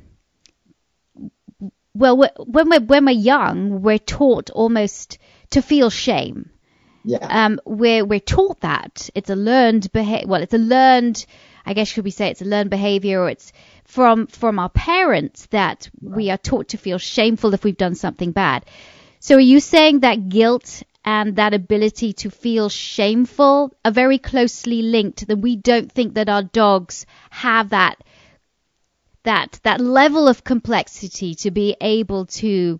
well 1.94 2.16
when 2.16 2.68
we're 2.70 2.80
when 2.80 3.04
we're 3.04 3.10
young 3.34 3.82
we're 3.82 3.98
taught 3.98 4.50
almost 4.50 5.18
to 5.50 5.62
feel 5.62 5.90
shame 5.90 6.50
Yeah. 7.04 7.26
um, 7.44 7.60
we're 7.64 8.04
we're 8.04 8.20
taught 8.36 8.60
that 8.60 9.08
it's 9.14 9.30
a 9.30 9.36
learned 9.36 9.92
behavior. 9.92 10.26
Well, 10.28 10.42
it's 10.42 10.54
a 10.54 10.58
learned. 10.76 11.24
I 11.66 11.74
guess 11.74 11.92
could 11.92 12.05
we 12.05 12.11
say 12.11 12.29
it's 12.29 12.42
a 12.42 12.44
learned 12.44 12.70
behavior, 12.70 13.20
or 13.20 13.31
it's 13.31 13.53
from 13.85 14.27
from 14.27 14.59
our 14.59 14.68
parents 14.68 15.46
that 15.46 15.88
we 16.00 16.31
are 16.31 16.38
taught 16.38 16.68
to 16.68 16.77
feel 16.79 16.98
shameful 16.98 17.55
if 17.55 17.64
we've 17.64 17.77
done 17.77 17.94
something 17.94 18.33
bad. 18.33 18.64
So, 19.20 19.37
are 19.37 19.40
you 19.40 19.61
saying 19.61 20.00
that 20.00 20.29
guilt 20.29 20.83
and 21.05 21.37
that 21.37 21.55
ability 21.55 22.12
to 22.14 22.31
feel 22.31 22.68
shameful 22.68 23.74
are 23.85 23.90
very 23.90 24.18
closely 24.18 24.83
linked? 24.83 25.27
That 25.27 25.38
we 25.38 25.57
don't 25.57 25.90
think 25.90 26.14
that 26.14 26.29
our 26.29 26.42
dogs 26.42 27.07
have 27.31 27.70
that 27.70 27.96
that 29.22 29.59
that 29.62 29.81
level 29.81 30.29
of 30.29 30.44
complexity 30.44 31.35
to 31.37 31.50
be 31.50 31.77
able 31.81 32.27
to 32.27 32.79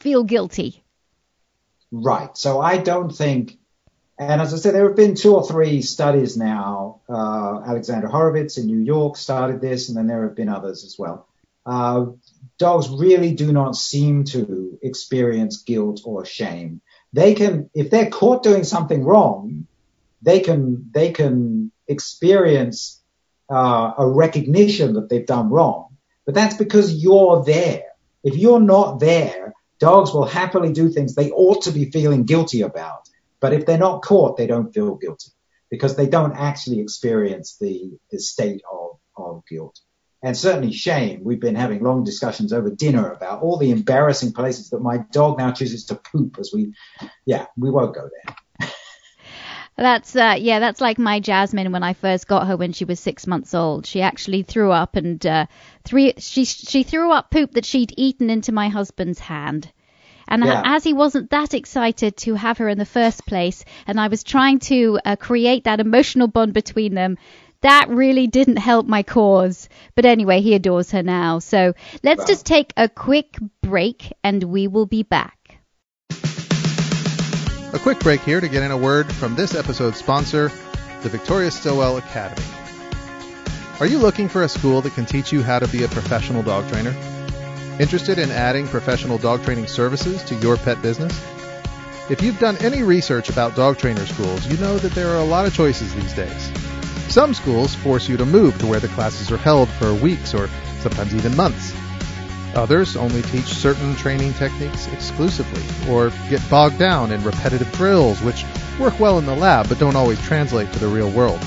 feel 0.00 0.24
guilty. 0.24 0.82
Right. 1.92 2.36
So 2.36 2.60
I 2.60 2.78
don't 2.78 3.10
think, 3.10 3.59
and 4.20 4.42
as 4.42 4.52
I 4.52 4.58
said, 4.58 4.74
there 4.74 4.86
have 4.86 4.96
been 4.96 5.14
two 5.14 5.34
or 5.34 5.46
three 5.46 5.80
studies 5.80 6.36
now. 6.36 7.00
Uh, 7.08 7.62
Alexandra 7.66 8.10
Horowitz 8.10 8.58
in 8.58 8.66
New 8.66 8.80
York 8.80 9.16
started 9.16 9.62
this, 9.62 9.88
and 9.88 9.96
then 9.96 10.08
there 10.08 10.24
have 10.24 10.36
been 10.36 10.50
others 10.50 10.84
as 10.84 10.98
well. 10.98 11.26
Uh, 11.64 12.04
dogs 12.58 12.90
really 12.90 13.34
do 13.34 13.50
not 13.50 13.76
seem 13.76 14.24
to 14.24 14.78
experience 14.82 15.62
guilt 15.62 16.02
or 16.04 16.26
shame. 16.26 16.82
They 17.14 17.32
can, 17.32 17.70
if 17.72 17.88
they're 17.88 18.10
caught 18.10 18.42
doing 18.42 18.64
something 18.64 19.04
wrong, 19.04 19.66
they 20.20 20.40
can 20.40 20.90
they 20.92 21.12
can 21.12 21.72
experience 21.88 23.00
uh, 23.50 23.94
a 23.96 24.06
recognition 24.06 24.92
that 24.94 25.08
they've 25.08 25.24
done 25.24 25.48
wrong. 25.48 25.96
But 26.26 26.34
that's 26.34 26.56
because 26.56 26.94
you're 26.94 27.42
there. 27.42 27.84
If 28.22 28.36
you're 28.36 28.60
not 28.60 29.00
there, 29.00 29.54
dogs 29.78 30.12
will 30.12 30.26
happily 30.26 30.74
do 30.74 30.90
things 30.90 31.14
they 31.14 31.30
ought 31.30 31.62
to 31.62 31.72
be 31.72 31.90
feeling 31.90 32.24
guilty 32.24 32.60
about. 32.60 33.08
But 33.40 33.52
if 33.52 33.66
they're 33.66 33.78
not 33.78 34.02
caught, 34.02 34.36
they 34.36 34.46
don't 34.46 34.72
feel 34.72 34.96
guilty 34.96 35.30
because 35.70 35.96
they 35.96 36.06
don't 36.06 36.36
actually 36.36 36.80
experience 36.80 37.56
the, 37.60 37.92
the 38.10 38.18
state 38.18 38.62
of, 38.70 38.98
of 39.16 39.42
guilt. 39.48 39.78
And 40.22 40.36
certainly 40.36 40.72
shame. 40.72 41.24
We've 41.24 41.40
been 41.40 41.54
having 41.54 41.82
long 41.82 42.04
discussions 42.04 42.52
over 42.52 42.68
dinner 42.70 43.10
about 43.10 43.40
all 43.42 43.56
the 43.56 43.70
embarrassing 43.70 44.32
places 44.32 44.70
that 44.70 44.80
my 44.80 44.98
dog 45.12 45.38
now 45.38 45.52
chooses 45.52 45.86
to 45.86 45.94
poop 45.94 46.36
as 46.38 46.50
we, 46.52 46.74
yeah, 47.24 47.46
we 47.56 47.70
won't 47.70 47.94
go 47.94 48.08
there. 48.26 48.36
That's 49.76 50.14
uh, 50.14 50.36
yeah, 50.38 50.58
that's 50.58 50.82
like 50.82 50.98
my 50.98 51.20
Jasmine 51.20 51.72
when 51.72 51.82
I 51.82 51.94
first 51.94 52.26
got 52.26 52.46
her 52.46 52.56
when 52.58 52.74
she 52.74 52.84
was 52.84 53.00
six 53.00 53.26
months 53.26 53.54
old. 53.54 53.86
She 53.86 54.02
actually 54.02 54.42
threw 54.42 54.70
up 54.70 54.94
and 54.94 55.24
uh, 55.24 55.46
three 55.84 56.12
she 56.18 56.44
she 56.44 56.82
threw 56.82 57.10
up 57.12 57.30
poop 57.30 57.52
that 57.52 57.64
she'd 57.64 57.94
eaten 57.96 58.28
into 58.28 58.52
my 58.52 58.68
husband's 58.68 59.20
hand. 59.20 59.72
And 60.30 60.44
Yeah. 60.44 60.62
as 60.64 60.84
he 60.84 60.92
wasn't 60.92 61.30
that 61.30 61.54
excited 61.54 62.16
to 62.18 62.34
have 62.34 62.58
her 62.58 62.68
in 62.68 62.78
the 62.78 62.84
first 62.86 63.26
place, 63.26 63.64
and 63.86 64.00
I 64.00 64.08
was 64.08 64.22
trying 64.22 64.60
to 64.60 64.98
uh, 65.04 65.16
create 65.16 65.64
that 65.64 65.80
emotional 65.80 66.28
bond 66.28 66.54
between 66.54 66.94
them, 66.94 67.18
that 67.62 67.88
really 67.90 68.26
didn't 68.26 68.56
help 68.56 68.86
my 68.86 69.02
cause. 69.02 69.68
But 69.94 70.06
anyway, 70.06 70.40
he 70.40 70.54
adores 70.54 70.92
her 70.92 71.02
now. 71.02 71.40
So 71.40 71.74
let's 72.02 72.20
Wow. 72.20 72.26
just 72.26 72.46
take 72.46 72.72
a 72.76 72.88
quick 72.88 73.36
break, 73.62 74.12
and 74.24 74.42
we 74.44 74.68
will 74.68 74.86
be 74.86 75.02
back. 75.02 75.36
A 77.72 77.78
quick 77.78 78.00
break 78.00 78.20
here 78.22 78.40
to 78.40 78.48
get 78.48 78.62
in 78.62 78.70
a 78.70 78.76
word 78.76 79.12
from 79.12 79.34
this 79.36 79.54
episode's 79.54 79.98
sponsor, 79.98 80.50
the 81.02 81.08
Victoria 81.08 81.50
Stilwell 81.50 81.98
Academy. 81.98 82.46
Are 83.78 83.86
you 83.86 83.98
looking 83.98 84.28
for 84.28 84.42
a 84.42 84.48
school 84.48 84.80
that 84.82 84.94
can 84.94 85.06
teach 85.06 85.32
you 85.32 85.42
how 85.42 85.58
to 85.58 85.68
be 85.68 85.84
a 85.84 85.88
professional 85.88 86.42
dog 86.42 86.68
trainer? 86.68 86.94
Interested 87.80 88.18
in 88.18 88.30
adding 88.30 88.68
professional 88.68 89.16
dog 89.16 89.42
training 89.42 89.66
services 89.66 90.22
to 90.24 90.34
your 90.34 90.58
pet 90.58 90.82
business? 90.82 91.18
If 92.10 92.20
you've 92.20 92.38
done 92.38 92.58
any 92.58 92.82
research 92.82 93.30
about 93.30 93.56
dog 93.56 93.78
trainer 93.78 94.04
schools, 94.04 94.46
you 94.46 94.58
know 94.58 94.76
that 94.76 94.92
there 94.92 95.08
are 95.08 95.20
a 95.20 95.24
lot 95.24 95.46
of 95.46 95.54
choices 95.54 95.94
these 95.94 96.12
days. 96.12 96.52
Some 97.08 97.32
schools 97.32 97.74
force 97.74 98.06
you 98.06 98.18
to 98.18 98.26
move 98.26 98.58
to 98.58 98.66
where 98.66 98.80
the 98.80 98.88
classes 98.88 99.32
are 99.32 99.38
held 99.38 99.70
for 99.70 99.94
weeks 99.94 100.34
or 100.34 100.50
sometimes 100.80 101.14
even 101.14 101.34
months. 101.34 101.74
Others 102.54 102.96
only 102.96 103.22
teach 103.22 103.46
certain 103.46 103.96
training 103.96 104.34
techniques 104.34 104.86
exclusively, 104.88 105.62
or 105.90 106.10
get 106.28 106.46
bogged 106.50 106.78
down 106.78 107.10
in 107.10 107.24
repetitive 107.24 107.72
drills 107.72 108.20
which 108.20 108.44
work 108.78 109.00
well 109.00 109.18
in 109.18 109.24
the 109.24 109.34
lab 109.34 109.70
but 109.70 109.78
don't 109.78 109.96
always 109.96 110.20
translate 110.20 110.70
to 110.74 110.78
the 110.78 110.86
real 110.86 111.10
world. 111.12 111.42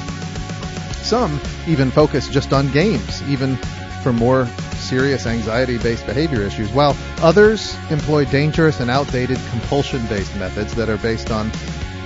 Some 1.04 1.40
even 1.68 1.92
focus 1.92 2.28
just 2.28 2.54
on 2.54 2.72
games, 2.72 3.22
even 3.30 3.56
for 4.02 4.12
more 4.12 4.48
serious 4.84 5.26
anxiety 5.26 5.78
based 5.78 6.06
behavior 6.06 6.42
issues, 6.42 6.72
while 6.72 6.96
others 7.22 7.76
employ 7.90 8.26
dangerous 8.26 8.80
and 8.80 8.92
outdated 8.92 9.40
compulsion 9.50 10.06
based 10.08 10.36
methods 10.36 10.76
that 10.76 10.90
are 10.90 10.98
based 10.98 11.32
on 11.32 11.52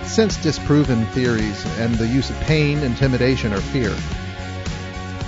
since 0.03 0.37
disproven 0.37 1.05
theories 1.07 1.65
and 1.79 1.95
the 1.95 2.07
use 2.07 2.29
of 2.29 2.39
pain, 2.41 2.79
intimidation, 2.79 3.53
or 3.53 3.59
fear. 3.59 3.93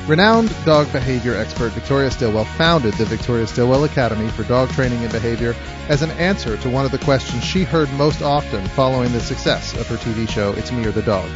Renowned 0.08 0.52
dog 0.66 0.92
behavior 0.92 1.36
expert 1.36 1.72
Victoria 1.74 2.10
Stilwell 2.10 2.46
founded 2.46 2.94
the 2.96 3.06
Victoria 3.06 3.46
Stilwell 3.46 3.84
Academy 3.84 4.28
for 4.30 4.44
Dog 4.44 4.70
Training 4.70 5.04
and 5.04 5.12
Behavior 5.12 5.56
as 5.88 6.02
an 6.02 6.10
answer 6.12 6.58
to 6.58 6.70
one 6.70 6.84
of 6.84 6.92
the 6.92 6.98
questions 6.98 7.44
she 7.44 7.64
heard 7.64 7.92
most 7.94 8.24
often 8.24 8.66
following 8.70 9.12
the 9.12 9.20
success 9.20 9.76
of 9.76 9.88
her 9.88 9.98
TV 9.98 10.28
show 10.28 10.54
It's 10.54 10.72
Me 10.72 10.84
or 10.86 10.92
the 10.92 11.04
Dog. 11.04 11.30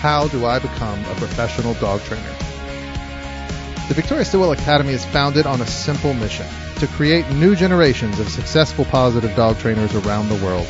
How 0.00 0.28
do 0.28 0.46
I 0.46 0.58
become 0.58 0.98
a 1.04 1.14
professional 1.16 1.74
dog 1.74 2.00
trainer? 2.02 2.43
The 3.86 3.92
Victoria 3.92 4.24
Stilwell 4.24 4.52
Academy 4.52 4.94
is 4.94 5.04
founded 5.04 5.44
on 5.44 5.60
a 5.60 5.66
simple 5.66 6.14
mission 6.14 6.46
to 6.76 6.86
create 6.86 7.28
new 7.32 7.54
generations 7.54 8.18
of 8.18 8.30
successful 8.30 8.86
positive 8.86 9.36
dog 9.36 9.58
trainers 9.58 9.94
around 9.94 10.30
the 10.30 10.42
world. 10.42 10.66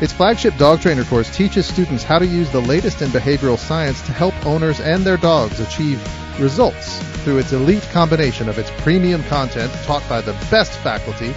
Its 0.00 0.12
flagship 0.12 0.56
dog 0.56 0.80
trainer 0.80 1.02
course 1.02 1.34
teaches 1.36 1.66
students 1.66 2.04
how 2.04 2.20
to 2.20 2.26
use 2.26 2.48
the 2.50 2.60
latest 2.60 3.02
in 3.02 3.10
behavioral 3.10 3.58
science 3.58 4.00
to 4.02 4.12
help 4.12 4.34
owners 4.46 4.80
and 4.80 5.02
their 5.02 5.16
dogs 5.16 5.58
achieve 5.58 6.00
results 6.40 7.00
through 7.24 7.38
its 7.38 7.52
elite 7.52 7.82
combination 7.90 8.48
of 8.48 8.56
its 8.56 8.70
premium 8.82 9.24
content 9.24 9.72
taught 9.82 10.08
by 10.08 10.20
the 10.20 10.32
best 10.48 10.70
faculty, 10.78 11.34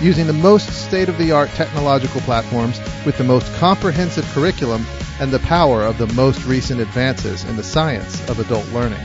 using 0.00 0.28
the 0.28 0.32
most 0.32 0.70
state 0.70 1.08
of 1.08 1.18
the 1.18 1.32
art 1.32 1.50
technological 1.50 2.20
platforms 2.20 2.80
with 3.04 3.18
the 3.18 3.24
most 3.24 3.52
comprehensive 3.54 4.24
curriculum 4.26 4.86
and 5.18 5.32
the 5.32 5.40
power 5.40 5.82
of 5.82 5.98
the 5.98 6.06
most 6.14 6.44
recent 6.44 6.80
advances 6.80 7.42
in 7.44 7.56
the 7.56 7.64
science 7.64 8.28
of 8.30 8.38
adult 8.38 8.68
learning. 8.68 9.04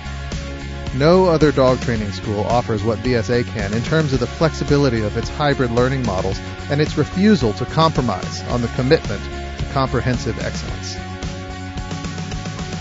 No 0.98 1.26
other 1.26 1.52
dog 1.52 1.82
training 1.82 2.14
school 2.14 2.46
offers 2.46 2.82
what 2.82 3.00
VSA 3.00 3.46
can 3.48 3.74
in 3.74 3.84
terms 3.84 4.14
of 4.14 4.22
the 4.22 4.28
flexibility 4.28 5.02
of 5.02 5.18
its 5.18 5.28
hybrid 5.28 5.72
learning 5.72 6.06
models 6.06 6.40
and 6.70 6.80
its 6.80 6.98
refusal 6.98 7.52
to 7.54 7.66
compromise 7.66 8.42
on 8.44 8.62
the 8.62 8.70
commitment 8.70 9.22
to 9.58 9.66
comprehensive 9.74 10.40
excellence. 10.40 10.96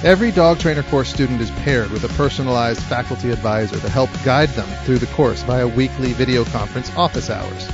Every 0.05 0.31
dog 0.31 0.61
trainer 0.61 0.85
course 0.85 1.09
student 1.09 1.41
is 1.41 1.51
paired 1.51 1.91
with 1.91 2.05
a 2.05 2.15
personalized 2.15 2.83
faculty 2.83 3.33
advisor 3.33 3.81
to 3.81 3.89
help 3.89 4.11
guide 4.25 4.51
them 4.51 4.69
through 4.85 4.99
the 4.99 5.07
course 5.07 5.43
via 5.43 5.67
weekly 5.67 6.13
video 6.13 6.45
conference 6.45 6.95
office 6.97 7.31
hours. 7.31 7.69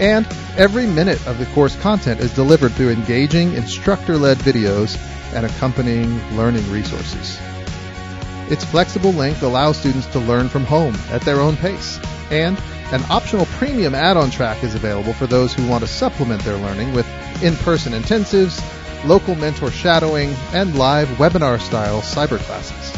And 0.00 0.26
every 0.56 0.86
minute 0.86 1.24
of 1.28 1.38
the 1.38 1.46
course 1.54 1.76
content 1.76 2.18
is 2.18 2.34
delivered 2.34 2.72
through 2.72 2.90
engaging 2.90 3.52
instructor 3.52 4.16
led 4.16 4.38
videos 4.38 4.98
and 5.34 5.46
accompanying 5.46 6.18
learning 6.36 6.68
resources. 6.72 7.38
Its 8.50 8.64
flexible 8.64 9.12
length 9.12 9.42
allows 9.42 9.78
students 9.78 10.06
to 10.08 10.18
learn 10.20 10.48
from 10.48 10.64
home 10.64 10.94
at 11.10 11.22
their 11.22 11.40
own 11.40 11.56
pace. 11.56 11.98
And 12.30 12.60
an 12.92 13.02
optional 13.10 13.46
premium 13.46 13.94
add-on 13.94 14.30
track 14.30 14.62
is 14.62 14.74
available 14.74 15.14
for 15.14 15.26
those 15.26 15.54
who 15.54 15.66
want 15.66 15.82
to 15.82 15.88
supplement 15.88 16.42
their 16.42 16.58
learning 16.58 16.92
with 16.92 17.06
in-person 17.42 17.92
intensives, 17.92 18.62
local 19.06 19.34
mentor 19.34 19.70
shadowing, 19.70 20.34
and 20.52 20.76
live 20.76 21.08
webinar-style 21.18 22.02
cyber 22.02 22.38
classes. 22.38 22.92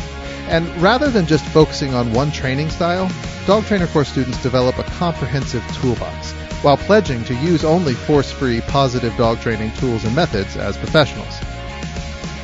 And 0.49 0.69
rather 0.81 1.11
than 1.11 1.27
just 1.27 1.45
focusing 1.47 1.95
on 1.95 2.13
one 2.13 2.31
training 2.31 2.71
style, 2.71 3.11
Dog 3.47 3.65
Trainer 3.65 3.87
Course 3.89 4.09
students 4.09 4.43
develop 4.43 4.79
a 4.79 4.85
comprehensive 4.85 5.65
toolbox 5.81 6.33
while 6.63 6.77
pledging 6.77 7.23
to 7.25 7.35
use 7.35 7.65
only 7.65 7.95
force-free 7.95 8.61
positive 8.63 9.17
dog 9.17 9.39
training 9.41 9.73
tools 9.75 10.05
and 10.05 10.15
methods 10.17 10.57
as 10.57 10.77
professionals. 10.77 11.41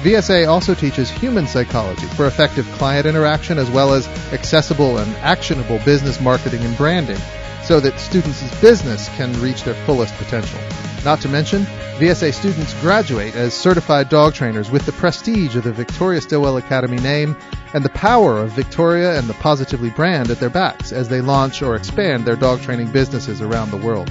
VSA 0.02 0.48
also 0.48 0.74
teaches 0.74 1.08
human 1.08 1.46
psychology 1.46 2.06
for 2.08 2.26
effective 2.26 2.66
client 2.72 3.06
interaction 3.06 3.56
as 3.56 3.70
well 3.70 3.94
as 3.94 4.08
accessible 4.32 4.98
and 4.98 5.14
actionable 5.18 5.78
business 5.84 6.20
marketing 6.20 6.60
and 6.62 6.76
branding 6.76 7.20
so 7.62 7.78
that 7.78 8.00
students' 8.00 8.60
business 8.60 9.08
can 9.10 9.32
reach 9.40 9.62
their 9.62 9.74
fullest 9.86 10.12
potential. 10.16 10.58
Not 11.04 11.20
to 11.20 11.28
mention, 11.28 11.66
VSA 11.98 12.34
students 12.34 12.74
graduate 12.80 13.36
as 13.36 13.54
certified 13.54 14.08
dog 14.08 14.34
trainers 14.34 14.72
with 14.72 14.84
the 14.86 14.92
prestige 14.92 15.54
of 15.54 15.62
the 15.62 15.72
Victoria 15.72 16.20
Stilwell 16.20 16.56
Academy 16.56 16.98
name 16.98 17.36
and 17.72 17.84
the 17.84 17.90
power 17.90 18.38
of 18.38 18.50
Victoria 18.50 19.16
and 19.16 19.28
the 19.28 19.34
Positively 19.34 19.90
brand 19.90 20.30
at 20.30 20.40
their 20.40 20.50
backs 20.50 20.90
as 20.90 21.08
they 21.08 21.20
launch 21.20 21.62
or 21.62 21.76
expand 21.76 22.24
their 22.24 22.34
dog 22.34 22.60
training 22.60 22.90
businesses 22.90 23.40
around 23.40 23.70
the 23.70 23.76
world. 23.76 24.10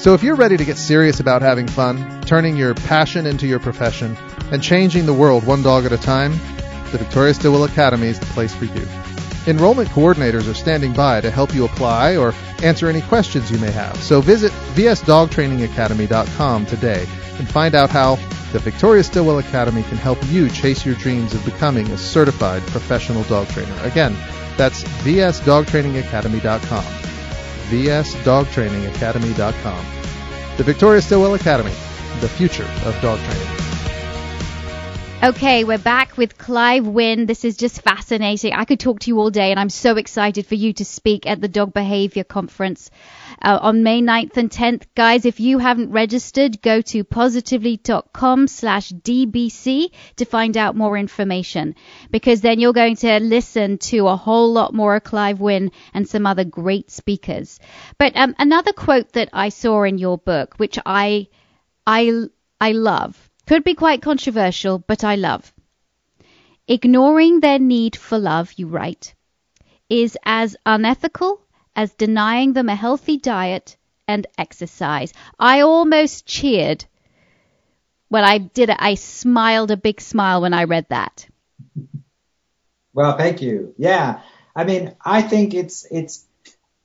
So 0.00 0.14
if 0.14 0.22
you're 0.22 0.34
ready 0.34 0.56
to 0.56 0.64
get 0.64 0.78
serious 0.78 1.20
about 1.20 1.42
having 1.42 1.68
fun, 1.68 2.22
turning 2.22 2.56
your 2.56 2.74
passion 2.74 3.26
into 3.26 3.46
your 3.46 3.58
profession, 3.58 4.16
and 4.50 4.62
changing 4.62 5.04
the 5.04 5.12
world 5.12 5.44
one 5.44 5.62
dog 5.62 5.84
at 5.84 5.92
a 5.92 5.98
time, 5.98 6.32
the 6.90 6.96
Victoria 6.96 7.34
Stilwell 7.34 7.64
Academy 7.64 8.06
is 8.06 8.18
the 8.18 8.24
place 8.24 8.54
for 8.54 8.64
you. 8.64 8.88
Enrollment 9.46 9.90
coordinators 9.90 10.50
are 10.50 10.54
standing 10.54 10.94
by 10.94 11.20
to 11.20 11.30
help 11.30 11.54
you 11.54 11.66
apply 11.66 12.16
or 12.16 12.32
answer 12.62 12.88
any 12.88 13.02
questions 13.02 13.50
you 13.50 13.58
may 13.58 13.70
have. 13.72 14.02
So 14.02 14.22
visit 14.22 14.52
vsdogtrainingacademy.com 14.74 16.64
today 16.64 17.06
and 17.36 17.46
find 17.46 17.74
out 17.74 17.90
how 17.90 18.14
the 18.52 18.58
Victoria 18.58 19.04
Stilwell 19.04 19.38
Academy 19.38 19.82
can 19.82 19.98
help 19.98 20.18
you 20.30 20.48
chase 20.48 20.86
your 20.86 20.94
dreams 20.94 21.34
of 21.34 21.44
becoming 21.44 21.90
a 21.90 21.98
certified 21.98 22.62
professional 22.68 23.24
dog 23.24 23.48
trainer. 23.48 23.76
Again, 23.82 24.16
that's 24.56 24.82
vsdogtrainingacademy.com. 24.82 27.09
vsdogtrainingacademy.com. 27.70 29.86
The 30.56 30.64
Victoria 30.64 31.00
Stilwell 31.00 31.34
Academy, 31.34 31.72
the 32.20 32.28
future 32.28 32.68
of 32.84 33.00
dog 33.00 33.20
training. 33.20 33.59
Okay, 35.22 35.64
we're 35.64 35.76
back 35.76 36.16
with 36.16 36.38
Clive 36.38 36.86
Wynne. 36.86 37.26
This 37.26 37.44
is 37.44 37.58
just 37.58 37.82
fascinating. 37.82 38.54
I 38.54 38.64
could 38.64 38.80
talk 38.80 39.00
to 39.00 39.08
you 39.08 39.20
all 39.20 39.28
day, 39.28 39.50
and 39.50 39.60
I'm 39.60 39.68
so 39.68 39.98
excited 39.98 40.46
for 40.46 40.54
you 40.54 40.72
to 40.72 40.84
speak 40.86 41.26
at 41.26 41.42
the 41.42 41.46
Dog 41.46 41.74
Behavior 41.74 42.24
Conference 42.24 42.90
uh, 43.42 43.58
on 43.60 43.82
May 43.82 44.00
9th 44.00 44.38
and 44.38 44.50
10th. 44.50 44.84
Guys, 44.94 45.26
if 45.26 45.38
you 45.38 45.58
haven't 45.58 45.90
registered, 45.90 46.62
go 46.62 46.80
to 46.80 47.04
positively.com 47.04 48.46
slash 48.48 48.92
DBC 48.92 49.90
to 50.16 50.24
find 50.24 50.56
out 50.56 50.74
more 50.74 50.96
information, 50.96 51.74
because 52.10 52.40
then 52.40 52.58
you're 52.58 52.72
going 52.72 52.96
to 52.96 53.20
listen 53.20 53.76
to 53.76 54.08
a 54.08 54.16
whole 54.16 54.50
lot 54.50 54.72
more 54.72 54.96
of 54.96 55.04
Clive 55.04 55.38
Wynne 55.38 55.70
and 55.92 56.08
some 56.08 56.24
other 56.24 56.44
great 56.44 56.90
speakers. 56.90 57.60
But 57.98 58.16
um, 58.16 58.34
another 58.38 58.72
quote 58.72 59.12
that 59.12 59.28
I 59.34 59.50
saw 59.50 59.82
in 59.82 59.98
your 59.98 60.16
book, 60.16 60.54
which 60.56 60.78
I, 60.86 61.28
I, 61.86 62.22
I 62.58 62.72
love, 62.72 63.29
could 63.50 63.64
be 63.64 63.74
quite 63.74 64.00
controversial, 64.00 64.78
but 64.78 65.02
I 65.02 65.16
love. 65.16 65.52
Ignoring 66.68 67.40
their 67.40 67.58
need 67.58 67.96
for 67.96 68.16
love, 68.16 68.52
you 68.52 68.68
write, 68.68 69.12
is 69.88 70.16
as 70.24 70.56
unethical 70.64 71.40
as 71.74 71.92
denying 71.94 72.52
them 72.52 72.68
a 72.68 72.76
healthy 72.76 73.18
diet 73.18 73.76
and 74.06 74.24
exercise. 74.38 75.12
I 75.36 75.62
almost 75.62 76.26
cheered 76.26 76.84
when 78.08 78.22
I 78.22 78.38
did 78.38 78.70
it. 78.70 78.76
I 78.78 78.94
smiled 78.94 79.72
a 79.72 79.76
big 79.76 80.00
smile 80.00 80.42
when 80.42 80.54
I 80.54 80.62
read 80.62 80.86
that. 80.90 81.26
Well, 82.92 83.18
thank 83.18 83.42
you. 83.42 83.74
Yeah. 83.76 84.20
I 84.54 84.62
mean, 84.62 84.94
I 85.04 85.22
think 85.22 85.54
it's, 85.54 85.84
it's, 85.90 86.24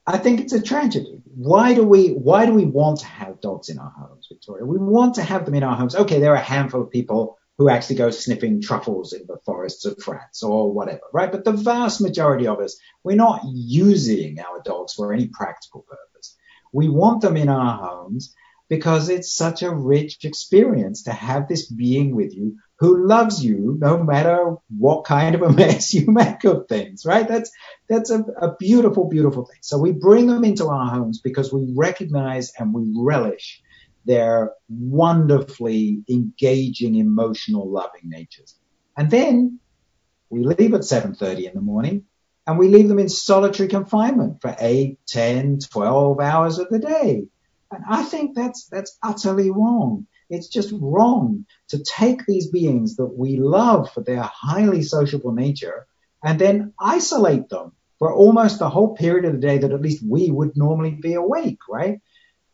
I 0.08 0.18
think 0.18 0.40
it's 0.40 0.54
a 0.54 0.62
tragedy. 0.62 1.22
Why 1.36 1.74
do 1.74 1.84
we, 1.84 2.10
why 2.10 2.46
do 2.46 2.54
we 2.54 2.66
want 2.66 3.00
to 3.00 3.08
have 3.08 3.42
dogs 3.42 3.70
in 3.70 3.80
our 3.80 3.90
homes, 3.90 4.28
Victoria? 4.32 4.66
We 4.66 4.78
want 4.78 5.16
to 5.16 5.24
have 5.24 5.46
them 5.46 5.56
in 5.56 5.64
our 5.64 5.76
homes. 5.76 5.96
Okay. 5.96 6.20
There 6.20 6.32
are 6.34 6.36
a 6.36 6.40
handful 6.40 6.84
of 6.84 6.92
people 6.92 7.38
who 7.58 7.70
actually 7.70 7.96
go 7.96 8.12
sniffing 8.12 8.62
truffles 8.62 9.14
in 9.14 9.26
the 9.28 9.38
forests 9.46 9.86
of 9.86 10.02
France 10.04 10.44
or 10.44 10.72
whatever, 10.72 11.02
right? 11.14 11.32
But 11.32 11.46
the 11.46 11.54
vast 11.54 12.02
majority 12.02 12.48
of 12.48 12.60
us, 12.60 12.78
we're 13.04 13.16
not 13.16 13.42
using 13.46 14.40
our 14.40 14.62
dogs 14.62 14.94
for 14.94 15.14
any 15.14 15.28
practical 15.28 15.82
purpose. 15.82 16.36
We 16.74 16.90
want 16.90 17.22
them 17.22 17.38
in 17.38 17.50
our 17.50 17.78
homes 17.78 18.36
because 18.70 19.10
it's 19.10 19.34
such 19.34 19.62
a 19.62 19.74
rich 19.74 20.24
experience 20.26 21.04
to 21.04 21.12
have 21.12 21.48
this 21.48 21.70
being 21.70 22.16
with 22.16 22.36
you 22.36 22.58
who 22.80 23.08
loves 23.08 23.44
you 23.44 23.78
no 23.80 24.04
matter 24.04 24.56
what 24.76 25.06
kind 25.06 25.36
of 25.36 25.42
a 25.42 25.50
mess 25.54 25.94
you 25.94 26.08
make 26.08 26.44
of 26.44 26.68
things, 26.68 27.06
right? 27.06 27.28
That's, 27.28 27.52
that's 27.88 28.10
a, 28.10 28.20
a 28.42 28.56
beautiful, 28.56 29.08
beautiful 29.08 29.46
thing. 29.46 29.60
So 29.62 29.78
we 29.78 29.92
bring 29.92 30.28
them 30.28 30.44
into 30.44 30.68
our 30.68 30.90
homes 30.90 31.22
because 31.22 31.54
we 31.54 31.72
recognize 31.76 32.52
and 32.58 32.74
we 32.74 32.92
relish 32.98 33.62
their 34.06 34.52
wonderfully 34.70 36.04
engaging, 36.10 36.96
emotional, 36.96 37.70
loving 37.70 38.10
natures. 38.10 38.56
And 38.98 39.10
then 39.10 39.60
we 40.30 40.44
leave 40.44 40.74
at 40.74 40.82
7.30 40.82 41.50
in 41.50 41.54
the 41.56 41.62
morning 41.62 42.06
and 42.48 42.60
we 42.60 42.68
leave 42.68 42.88
them 42.88 43.00
in 43.00 43.10
solitary 43.10 43.68
confinement 43.68 44.42
for 44.42 44.56
8, 44.60 45.00
10, 45.08 45.60
12 45.60 46.20
hours 46.20 46.60
of 46.60 46.70
the 46.70 46.80
day. 46.80 47.24
And 47.72 47.84
I 47.90 48.04
think 48.04 48.36
that's, 48.36 48.68
that's 48.68 48.98
utterly 49.02 49.52
wrong. 49.52 50.08
It's 50.30 50.48
just 50.48 50.74
wrong 50.74 51.46
to 51.70 51.84
take 51.84 52.26
these 52.26 52.48
beings 52.48 52.96
that 52.96 53.06
we 53.06 53.38
love 53.38 53.92
for 53.92 54.02
their 54.02 54.22
highly 54.22 54.82
sociable 54.82 55.32
nature 55.32 55.88
and 56.24 56.40
then 56.40 56.74
isolate 56.80 57.50
them 57.50 57.74
for 58.00 58.14
almost 58.14 58.60
the 58.60 58.70
whole 58.70 58.96
period 58.96 59.26
of 59.26 59.34
the 59.34 59.48
day 59.48 59.60
that 59.60 59.72
at 59.72 59.82
least 59.82 60.04
we 60.06 60.32
would 60.32 60.58
normally 60.58 60.92
be 60.92 61.14
awake, 61.14 61.60
right? 61.70 62.02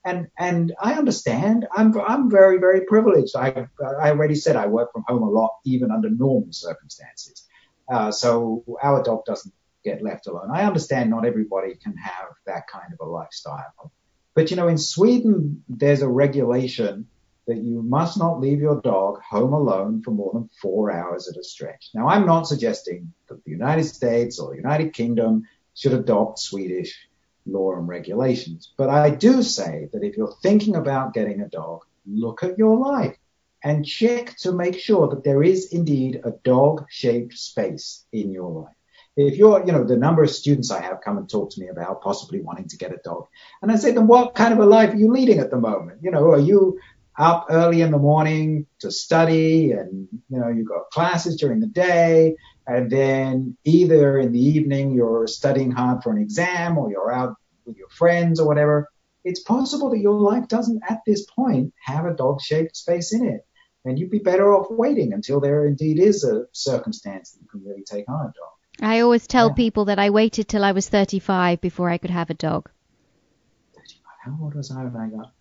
And 0.03 0.27
and 0.37 0.73
I 0.81 0.93
understand. 0.93 1.67
I'm 1.75 1.97
I'm 1.99 2.29
very 2.29 2.57
very 2.57 2.85
privileged. 2.85 3.35
I 3.35 3.67
I 4.01 4.09
already 4.09 4.35
said 4.35 4.55
I 4.55 4.65
work 4.65 4.91
from 4.91 5.03
home 5.07 5.21
a 5.21 5.29
lot, 5.29 5.51
even 5.63 5.91
under 5.91 6.09
normal 6.09 6.51
circumstances. 6.51 7.45
Uh, 7.87 8.11
so 8.11 8.63
our 8.81 9.03
dog 9.03 9.25
doesn't 9.25 9.53
get 9.83 10.01
left 10.01 10.27
alone. 10.27 10.49
I 10.51 10.63
understand 10.63 11.09
not 11.09 11.25
everybody 11.25 11.75
can 11.75 11.95
have 11.97 12.29
that 12.45 12.67
kind 12.67 12.93
of 12.93 13.05
a 13.05 13.09
lifestyle, 13.09 13.91
but 14.33 14.49
you 14.49 14.57
know, 14.57 14.67
in 14.67 14.77
Sweden 14.77 15.63
there's 15.67 16.01
a 16.01 16.09
regulation 16.09 17.07
that 17.47 17.57
you 17.57 17.81
must 17.81 18.17
not 18.17 18.39
leave 18.39 18.59
your 18.59 18.79
dog 18.81 19.19
home 19.21 19.53
alone 19.53 20.01
for 20.03 20.11
more 20.11 20.31
than 20.33 20.49
four 20.61 20.91
hours 20.91 21.27
at 21.27 21.37
a 21.37 21.43
stretch. 21.43 21.89
Now, 21.93 22.07
I'm 22.07 22.25
not 22.25 22.47
suggesting 22.47 23.13
that 23.27 23.43
the 23.43 23.51
United 23.51 23.85
States 23.85 24.39
or 24.39 24.51
the 24.51 24.57
United 24.57 24.93
Kingdom 24.93 25.43
should 25.73 25.93
adopt 25.93 26.39
Swedish 26.39 26.95
law 27.45 27.73
and 27.75 27.87
regulations, 27.87 28.71
but 28.77 28.89
I 28.89 29.09
do 29.09 29.41
say 29.41 29.89
that 29.91 30.03
if 30.03 30.15
you're 30.15 30.35
thinking 30.43 30.75
about 30.75 31.13
getting 31.13 31.41
a 31.41 31.49
dog, 31.49 31.81
look 32.05 32.43
at 32.43 32.57
your 32.57 32.77
life 32.77 33.17
and 33.63 33.85
check 33.85 34.35
to 34.37 34.51
make 34.51 34.79
sure 34.79 35.07
that 35.09 35.23
there 35.23 35.43
is 35.43 35.73
indeed 35.73 36.21
a 36.23 36.31
dog 36.43 36.85
shaped 36.89 37.37
space 37.37 38.05
in 38.11 38.31
your 38.31 38.63
life. 38.63 38.75
If 39.17 39.35
you're, 39.35 39.65
you 39.65 39.73
know, 39.73 39.83
the 39.83 39.97
number 39.97 40.23
of 40.23 40.29
students 40.29 40.71
I 40.71 40.81
have 40.81 41.01
come 41.01 41.17
and 41.17 41.29
talk 41.29 41.51
to 41.51 41.59
me 41.59 41.67
about 41.67 42.01
possibly 42.01 42.39
wanting 42.39 42.69
to 42.69 42.77
get 42.77 42.93
a 42.93 42.97
dog. 43.03 43.27
And 43.61 43.71
I 43.71 43.75
say 43.75 43.89
to 43.89 43.95
them, 43.95 44.07
what 44.07 44.35
kind 44.35 44.53
of 44.53 44.59
a 44.59 44.65
life 44.65 44.93
are 44.93 44.97
you 44.97 45.11
leading 45.11 45.39
at 45.39 45.51
the 45.51 45.59
moment? 45.59 45.99
You 46.01 46.11
know, 46.11 46.31
are 46.31 46.39
you 46.39 46.79
up 47.17 47.47
early 47.49 47.81
in 47.81 47.91
the 47.91 47.97
morning 47.97 48.65
to 48.79 48.89
study 48.89 49.73
and, 49.73 50.07
you 50.29 50.39
know, 50.39 50.47
you've 50.47 50.67
got 50.67 50.89
classes 50.91 51.35
during 51.35 51.59
the 51.59 51.67
day. 51.67 52.35
And 52.65 52.89
then 52.89 53.57
either 53.65 54.17
in 54.17 54.31
the 54.31 54.39
evening 54.39 54.93
you're 54.93 55.27
studying 55.27 55.71
hard 55.71 56.03
for 56.03 56.11
an 56.11 56.21
exam 56.21 56.77
or 56.77 56.89
you're 56.89 57.11
out 57.11 57.35
with 57.65 57.77
your 57.77 57.89
friends 57.89 58.39
or 58.39 58.47
whatever. 58.47 58.89
It's 59.23 59.41
possible 59.41 59.89
that 59.91 59.99
your 59.99 60.19
life 60.19 60.47
doesn't 60.47 60.81
at 60.89 61.01
this 61.05 61.25
point 61.25 61.73
have 61.83 62.05
a 62.05 62.15
dog 62.15 62.41
shaped 62.41 62.75
space 62.75 63.13
in 63.13 63.27
it. 63.27 63.45
And 63.83 63.99
you'd 63.99 64.09
be 64.09 64.19
better 64.19 64.53
off 64.53 64.67
waiting 64.69 65.13
until 65.13 65.39
there 65.39 65.65
indeed 65.65 65.99
is 65.99 66.23
a 66.23 66.45
circumstance 66.53 67.31
that 67.31 67.41
you 67.41 67.47
can 67.47 67.63
really 67.63 67.83
take 67.83 68.09
on 68.09 68.21
a 68.21 68.25
dog. 68.25 68.33
I 68.81 69.01
always 69.01 69.27
tell 69.27 69.49
Yeah. 69.49 69.53
people 69.53 69.85
that 69.85 69.99
I 69.99 70.09
waited 70.09 70.47
till 70.47 70.63
I 70.63 70.71
was 70.71 70.89
35 70.89 71.61
before 71.61 71.89
I 71.89 71.97
could 71.97 72.09
have 72.09 72.29
a 72.29 72.33
dog. 72.33 72.69
35. 73.75 74.01
How 74.25 74.43
old 74.43 74.55
was 74.55 74.71
I 74.71 74.83
when 74.85 74.95
I 74.95 75.07
got? 75.09 75.33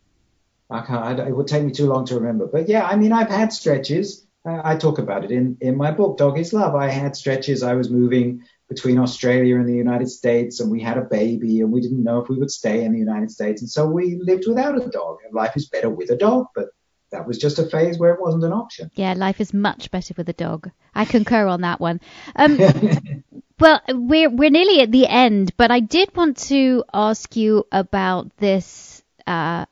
I 0.70 0.86
can't, 0.86 1.20
I, 1.20 1.26
it 1.28 1.36
would 1.36 1.48
take 1.48 1.64
me 1.64 1.72
too 1.72 1.86
long 1.86 2.06
to 2.06 2.14
remember. 2.16 2.46
But 2.46 2.68
yeah, 2.68 2.86
I 2.86 2.96
mean, 2.96 3.12
I've 3.12 3.30
had 3.30 3.52
stretches. 3.52 4.26
Uh, 4.46 4.60
I 4.62 4.76
talk 4.76 4.98
about 4.98 5.24
it 5.24 5.30
in, 5.30 5.56
in 5.60 5.76
my 5.76 5.90
book, 5.90 6.16
Dog 6.16 6.38
is 6.38 6.52
Love. 6.52 6.74
I 6.74 6.88
had 6.88 7.16
stretches. 7.16 7.62
I 7.62 7.74
was 7.74 7.90
moving 7.90 8.42
between 8.68 8.98
Australia 8.98 9.56
and 9.56 9.68
the 9.68 9.74
United 9.74 10.08
States 10.08 10.60
and 10.60 10.70
we 10.70 10.80
had 10.80 10.96
a 10.96 11.02
baby 11.02 11.60
and 11.60 11.72
we 11.72 11.80
didn't 11.80 12.04
know 12.04 12.20
if 12.20 12.28
we 12.28 12.38
would 12.38 12.50
stay 12.52 12.84
in 12.84 12.92
the 12.92 12.98
United 13.00 13.30
States. 13.30 13.62
And 13.62 13.68
so 13.68 13.86
we 13.86 14.16
lived 14.22 14.46
without 14.46 14.80
a 14.80 14.88
dog. 14.88 15.18
And 15.24 15.34
life 15.34 15.56
is 15.56 15.68
better 15.68 15.90
with 15.90 16.10
a 16.10 16.16
dog, 16.16 16.46
but 16.54 16.68
that 17.10 17.26
was 17.26 17.38
just 17.38 17.58
a 17.58 17.66
phase 17.66 17.98
where 17.98 18.14
it 18.14 18.20
wasn't 18.20 18.44
an 18.44 18.52
option. 18.52 18.90
Yeah, 18.94 19.14
life 19.14 19.40
is 19.40 19.52
much 19.52 19.90
better 19.90 20.14
with 20.16 20.28
a 20.28 20.32
dog. 20.32 20.70
I 20.94 21.04
concur 21.04 21.46
on 21.46 21.62
that 21.62 21.80
one. 21.80 22.00
Um, 22.36 22.58
well, 23.60 23.80
we're 23.88 24.30
we're 24.30 24.50
nearly 24.50 24.80
at 24.80 24.92
the 24.92 25.06
end, 25.06 25.56
but 25.56 25.70
I 25.70 25.80
did 25.80 26.14
want 26.16 26.36
to 26.48 26.84
ask 26.92 27.36
you 27.36 27.66
about 27.72 28.36
this, 28.36 29.02
uh, 29.26 29.66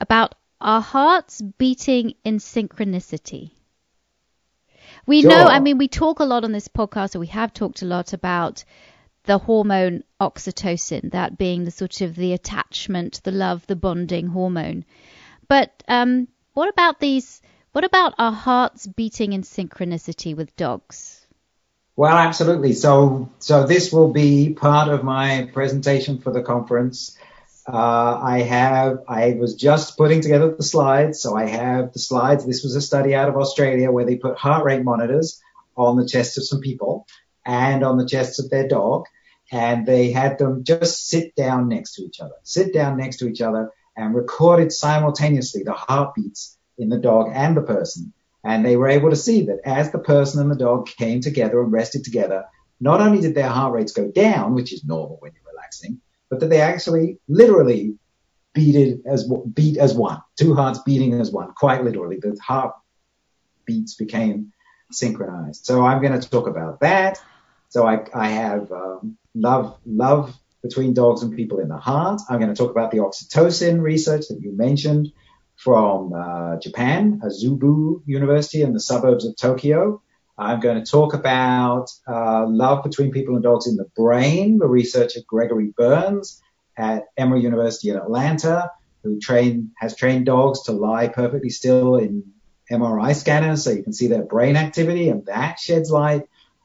about 0.00 0.34
our 0.60 0.80
hearts 0.80 1.42
beating 1.42 2.14
in 2.24 2.38
synchronicity. 2.38 3.50
We 5.06 5.22
know, 5.22 5.44
I 5.44 5.60
mean, 5.60 5.76
we 5.76 5.88
talk 5.88 6.20
a 6.20 6.24
lot 6.24 6.44
on 6.44 6.52
this 6.52 6.68
podcast, 6.68 7.14
or 7.14 7.18
we 7.18 7.26
have 7.26 7.52
talked 7.52 7.82
a 7.82 7.86
lot 7.86 8.14
about 8.14 8.64
the 9.24 9.38
hormone 9.38 10.04
oxytocin, 10.20 11.10
that 11.12 11.36
being 11.36 11.64
the 11.64 11.70
sort 11.70 12.00
of 12.00 12.14
the 12.14 12.32
attachment, 12.32 13.20
the 13.24 13.30
love, 13.30 13.66
the 13.66 13.76
bonding 13.76 14.28
hormone. 14.28 14.84
But 15.48 15.82
um, 15.88 16.28
what 16.54 16.68
about 16.68 17.00
these? 17.00 17.42
What 17.72 17.84
about 17.84 18.14
our 18.18 18.32
hearts 18.32 18.86
beating 18.86 19.32
in 19.32 19.42
synchronicity 19.42 20.36
with 20.36 20.54
dogs? 20.56 21.26
Well, 21.96 22.16
absolutely. 22.16 22.72
So, 22.72 23.30
so 23.38 23.66
this 23.66 23.92
will 23.92 24.12
be 24.12 24.54
part 24.54 24.88
of 24.88 25.04
my 25.04 25.48
presentation 25.52 26.20
for 26.20 26.32
the 26.32 26.42
conference. 26.42 27.16
Uh, 27.66 28.20
I 28.22 28.40
have, 28.40 28.98
I 29.08 29.32
was 29.32 29.54
just 29.54 29.96
putting 29.96 30.20
together 30.20 30.54
the 30.54 30.62
slides. 30.62 31.20
So 31.20 31.36
I 31.36 31.46
have 31.46 31.92
the 31.92 31.98
slides. 31.98 32.44
This 32.44 32.62
was 32.62 32.74
a 32.74 32.80
study 32.80 33.14
out 33.14 33.28
of 33.28 33.36
Australia 33.36 33.90
where 33.90 34.04
they 34.04 34.16
put 34.16 34.36
heart 34.36 34.64
rate 34.64 34.82
monitors 34.82 35.40
on 35.76 35.96
the 35.96 36.06
chests 36.06 36.36
of 36.36 36.46
some 36.46 36.60
people 36.60 37.06
and 37.44 37.84
on 37.84 37.96
the 37.96 38.06
chests 38.06 38.38
of 38.38 38.50
their 38.50 38.68
dog. 38.68 39.04
And 39.52 39.86
they 39.86 40.10
had 40.10 40.38
them 40.38 40.64
just 40.64 41.06
sit 41.06 41.36
down 41.36 41.68
next 41.68 41.94
to 41.94 42.02
each 42.02 42.20
other, 42.20 42.34
sit 42.42 42.72
down 42.72 42.96
next 42.96 43.18
to 43.18 43.28
each 43.28 43.40
other 43.40 43.70
and 43.96 44.14
recorded 44.14 44.72
simultaneously 44.72 45.62
the 45.62 45.72
heartbeats 45.72 46.58
in 46.78 46.88
the 46.88 46.98
dog 46.98 47.30
and 47.32 47.56
the 47.56 47.62
person. 47.62 48.12
And 48.42 48.64
they 48.64 48.76
were 48.76 48.88
able 48.88 49.10
to 49.10 49.16
see 49.16 49.46
that 49.46 49.60
as 49.64 49.90
the 49.90 49.98
person 49.98 50.40
and 50.40 50.50
the 50.50 50.56
dog 50.56 50.86
came 50.86 51.20
together 51.20 51.62
and 51.62 51.72
rested 51.72 52.04
together, 52.04 52.44
not 52.80 53.00
only 53.00 53.20
did 53.20 53.34
their 53.34 53.48
heart 53.48 53.72
rates 53.72 53.92
go 53.92 54.10
down, 54.10 54.54
which 54.54 54.72
is 54.72 54.84
normal 54.84 55.16
when 55.20 55.32
you're 55.34 55.52
relaxing, 55.52 56.00
but 56.28 56.40
that 56.40 56.50
they 56.50 56.60
actually 56.60 57.18
literally 57.28 57.96
beat 58.52 59.00
as 59.06 59.30
beat 59.54 59.78
as 59.78 59.94
one, 59.94 60.22
two 60.38 60.54
hearts 60.54 60.80
beating 60.84 61.14
as 61.20 61.30
one, 61.30 61.52
quite 61.54 61.84
literally. 61.84 62.18
The 62.20 62.36
heart 62.42 62.74
beats 63.64 63.94
became 63.94 64.52
synchronized. 64.90 65.64
So 65.64 65.84
I'm 65.84 66.02
going 66.02 66.18
to 66.18 66.28
talk 66.28 66.46
about 66.46 66.80
that. 66.80 67.18
So 67.68 67.86
I, 67.86 68.04
I 68.14 68.28
have 68.28 68.70
um, 68.70 69.16
love 69.34 69.78
love 69.84 70.38
between 70.64 70.94
dogs 70.94 71.22
and 71.22 71.36
people 71.36 71.60
in 71.60 71.68
the 71.68 71.76
heart. 71.76 72.22
I'm 72.28 72.40
going 72.40 72.52
to 72.52 72.56
talk 72.56 72.70
about 72.70 72.90
the 72.90 72.98
oxytocin 72.98 73.82
research 73.82 74.28
that 74.28 74.40
you 74.40 74.56
mentioned 74.56 75.12
from 75.56 76.14
uh, 76.14 76.56
Japan, 76.58 77.20
Azabu 77.22 78.00
University 78.06 78.62
in 78.62 78.72
the 78.72 78.80
suburbs 78.80 79.26
of 79.26 79.36
Tokyo. 79.36 80.00
I'm 80.38 80.60
going 80.60 80.82
to 80.82 80.90
talk 80.90 81.12
about 81.12 81.90
uh, 82.08 82.46
love 82.48 82.82
between 82.82 83.12
people 83.12 83.34
and 83.34 83.44
dogs 83.44 83.68
in 83.68 83.76
the 83.76 83.90
brain, 83.94 84.56
the 84.56 84.66
research 84.66 85.16
of 85.16 85.26
Gregory 85.26 85.70
Burns 85.76 86.42
at 86.78 87.04
Emory 87.18 87.42
University 87.42 87.90
in 87.90 87.96
Atlanta, 87.96 88.70
who 89.02 89.20
train, 89.20 89.72
has 89.76 89.94
trained 89.94 90.24
dogs 90.24 90.62
to 90.62 90.72
lie 90.72 91.08
perfectly 91.08 91.50
still 91.50 91.96
in 91.96 92.24
MRI 92.72 93.14
scanners 93.14 93.62
so 93.62 93.70
you 93.70 93.82
can 93.82 93.92
see 93.92 94.06
their 94.06 94.24
brain 94.24 94.56
activity, 94.56 95.10
and 95.10 95.26
that 95.26 95.60
sheds 95.60 95.90
light 95.90 96.22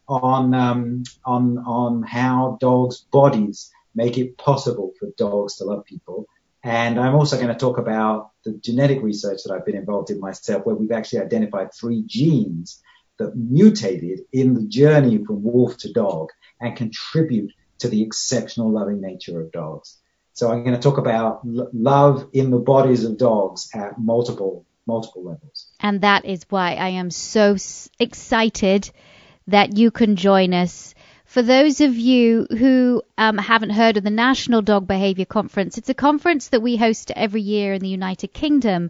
on 0.07 0.53
um, 0.53 1.03
on 1.25 1.57
on 1.59 2.01
how 2.01 2.57
dogs' 2.62 3.01
bodies 3.12 3.71
make 3.95 4.17
it 4.17 4.38
possible 4.38 4.93
for 4.99 5.10
dogs 5.17 5.58
to 5.58 5.65
love 5.65 5.86
people. 5.86 6.28
And 6.63 6.99
I'm 6.99 7.15
also 7.15 7.38
going 7.38 7.49
to 7.49 7.56
talk 7.56 7.78
about 7.78 8.32
the 8.43 8.54
genetic 8.54 9.02
research 9.02 9.41
that 9.45 9.54
I've 9.54 9.65
been 9.65 9.78
involved 9.78 10.10
in 10.10 10.19
myself, 10.19 10.65
where 10.65 10.75
we've 10.75 10.91
actually 10.91 11.21
identified 11.21 11.69
three 11.73 12.04
genes 12.06 12.82
that 13.17 13.36
mutated 13.36 14.21
in 14.32 14.54
the 14.54 14.67
journey 14.67 15.23
from 15.23 15.43
wolf 15.43 15.78
to 15.78 15.93
dog 15.93 16.30
and 16.60 16.75
contribute 16.75 17.52
to 17.80 17.88
the 17.88 18.04
exceptional 18.04 18.71
loving 18.71 19.02
nature 19.02 19.39
of 19.41 19.52
dogs. 19.52 19.97
So 20.34 20.52
I'm 20.52 20.63
going 20.63 20.75
to 20.75 20.82
talk 20.82 20.97
about 20.97 21.41
l- 21.45 21.69
love 21.73 22.30
in 22.34 22.49
the 22.49 22.60
bodies 22.60 23.04
of 23.04 23.17
dogs 23.17 23.69
at 23.73 23.99
multiple 23.99 24.65
multiple 24.86 25.23
levels. 25.23 25.67
And 25.80 26.02
that 26.02 26.25
is 26.25 26.45
why 26.49 26.73
I 26.73 26.89
am 26.89 27.12
so 27.12 27.54
s- 27.54 27.89
excited 27.99 28.89
that 29.47 29.78
you 29.78 29.91
can 29.91 30.15
join 30.15 30.54
us. 30.54 30.95
For 31.30 31.44
those 31.44 31.80
of 31.80 31.96
you 31.96 32.48
who 32.50 33.04
um, 33.15 33.38
haven't 33.38 33.70
heard 33.70 33.98
of 33.98 34.04
the 34.04 34.10
National 34.10 34.63
Dog 34.63 34.88
Behavior 34.88 35.26
Conference, 35.26 35.78
it's 35.78 35.88
a 35.88 35.94
conference 35.94 36.48
that 36.48 36.63
we 36.63 36.76
host 36.76 37.12
every 37.15 37.42
year 37.42 37.74
in 37.74 37.82
the 37.82 37.88
United 37.88 38.34
Kingdom. 38.34 38.89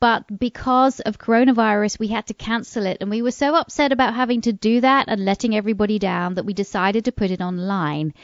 But 0.00 0.38
because 0.38 1.00
of 1.00 1.18
coronavirus, 1.18 1.98
we 1.98 2.08
had 2.08 2.28
to 2.28 2.34
cancel 2.34 2.86
it. 2.86 2.96
And 3.02 3.10
we 3.10 3.20
were 3.20 3.30
so 3.30 3.54
upset 3.54 3.92
about 3.92 4.14
having 4.14 4.40
to 4.42 4.54
do 4.54 4.80
that 4.80 5.08
and 5.08 5.26
letting 5.26 5.54
everybody 5.54 5.98
down 5.98 6.36
that 6.36 6.46
we 6.46 6.54
decided 6.54 7.04
to 7.04 7.12
put 7.12 7.30
it 7.30 7.42
online. 7.42 8.14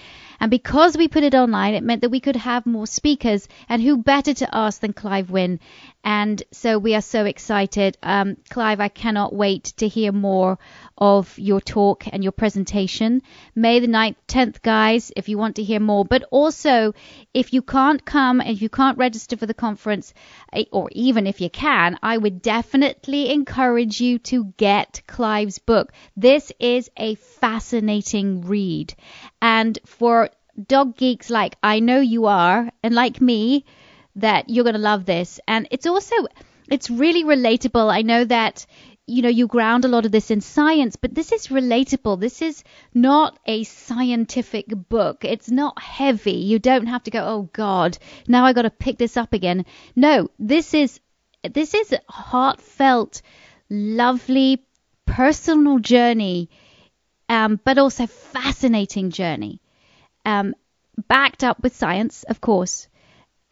And 0.41 0.51
because 0.51 0.97
we 0.97 1.09
put 1.09 1.23
it 1.23 1.35
online, 1.35 1.75
it 1.75 1.85
meant 1.85 2.01
that 2.01 2.11
we 2.11 2.21
could 2.21 2.37
have 2.37 2.65
more 2.65 2.87
speakers. 2.87 3.49
And 3.69 3.83
who 3.83 3.99
better 3.99 4.33
to 4.33 4.55
ask 4.55 4.81
than 4.81 4.95
Clive 4.95 5.31
Wynne? 5.31 5.61
And 6.05 6.43
so 6.51 6.79
we 6.79 6.95
are 6.97 7.01
so 7.01 7.25
excited. 7.25 7.97
Um, 8.03 8.37
Clive, 8.51 8.81
I 8.81 8.88
cannot 8.88 9.33
wait 9.33 9.65
to 9.77 9.87
hear 9.87 10.11
more 10.11 10.59
of 10.99 11.38
your 11.38 11.61
talk 11.61 12.05
and 12.12 12.25
your 12.25 12.33
presentation. 12.33 13.23
May 13.55 13.79
the 13.79 13.87
9th, 13.87 14.17
10th, 14.27 14.62
guys, 14.62 15.12
if 15.17 15.29
you 15.29 15.38
want 15.38 15.57
to 15.57 15.62
hear 15.62 15.79
more. 15.79 16.05
But 16.05 16.25
also, 16.31 16.95
if 17.33 17.53
you 17.53 17.62
can't 17.62 18.05
come 18.05 18.41
and 18.41 18.51
if 18.51 18.62
you 18.62 18.69
can't 18.69 18.99
register 18.99 19.37
for 19.37 19.47
the 19.47 19.55
conference, 19.55 20.12
eh, 20.53 20.65
or 20.73 20.88
even 20.93 21.29
if 21.29 21.41
you 21.41 21.51
can, 21.51 21.99
I 22.03 22.19
would 22.19 22.43
definitely 22.43 23.31
encourage 23.31 24.01
you 24.01 24.19
to 24.31 24.47
get 24.57 25.03
Clive's 25.07 25.59
book. 25.59 25.93
This 26.17 26.51
is 26.59 26.91
a 26.97 27.15
fascinating 27.15 28.43
read. 28.43 28.95
And 29.41 29.79
for 29.87 30.31
dog 30.67 30.97
geeks 30.97 31.31
like 31.31 31.57
I 31.62 31.81
know 31.81 32.01
you 32.01 32.27
are, 32.27 32.71
and 32.83 32.95
like 32.95 33.21
me, 33.21 33.65
that 34.16 34.48
you're 34.48 34.64
going 34.64 34.75
to 34.75 34.81
love 34.81 35.05
this. 35.05 35.40
And 35.48 35.68
it's 35.70 35.87
also, 35.87 36.14
it's 36.70 36.90
really 36.90 37.25
relatable. 37.25 37.92
I 37.92 38.03
know 38.03 38.25
that, 38.25 38.66
you 39.07 39.22
know, 39.22 39.29
you 39.29 39.46
ground 39.46 39.85
a 39.85 39.88
lot 39.88 40.07
of 40.07 40.12
this 40.12 40.31
in 40.31 40.40
science, 40.40 40.96
but 40.96 41.14
this 41.14 41.33
is 41.33 41.48
relatable. 41.48 42.20
This 42.20 42.42
is 42.42 42.62
not 42.94 43.38
a 43.46 43.64
scientific 43.64 44.66
book. 44.68 45.25
It's 45.25 45.51
not 45.51 45.81
heavy. 45.81 46.37
You 46.37 46.59
don't 46.59 46.87
have 46.87 47.03
to 47.05 47.11
go, 47.11 47.25
oh 47.25 47.48
God, 47.53 47.98
now 48.29 48.44
I 48.44 48.53
got 48.53 48.62
to 48.62 48.70
pick 48.70 48.98
this 48.98 49.16
up 49.16 49.33
again. 49.33 49.64
No, 49.96 50.31
this 50.38 50.75
is, 50.75 51.01
this 51.42 51.75
is 51.75 51.92
a 51.92 52.01
heartfelt, 52.09 53.22
lovely, 53.68 54.64
personal 55.07 55.79
journey, 55.79 56.51
um, 57.29 57.59
but 57.64 57.79
also 57.79 58.07
fascinating 58.07 59.11
journey. 59.11 59.61
Um, 60.25 60.55
backed 61.09 61.42
up 61.42 61.62
with 61.62 61.75
science, 61.75 62.22
of 62.25 62.40
course, 62.40 62.88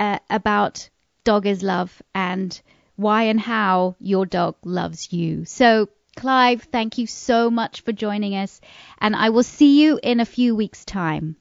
uh, 0.01 0.19
about 0.31 0.89
dog 1.23 1.47
is 1.47 1.63
love 1.63 2.03
and 2.15 2.61
why 2.97 3.25
and 3.25 3.39
how 3.39 3.95
your 4.01 4.27
dog 4.27 4.57
loves 4.65 5.13
you. 5.13 5.45
So, 5.45 5.89
Clive, 6.17 6.63
thank 6.63 6.99
you 6.99 7.07
so 7.07 7.51
much 7.51 7.83
for 7.83 7.93
joining 7.93 8.35
us, 8.35 8.61
and 8.99 9.15
I 9.15 9.31
will 9.31 9.45
see 9.45 9.81
you 9.81 10.01
in 10.03 10.19
a 10.19 10.25
few 10.25 10.57
weeks' 10.57 10.85
time. 10.85 11.37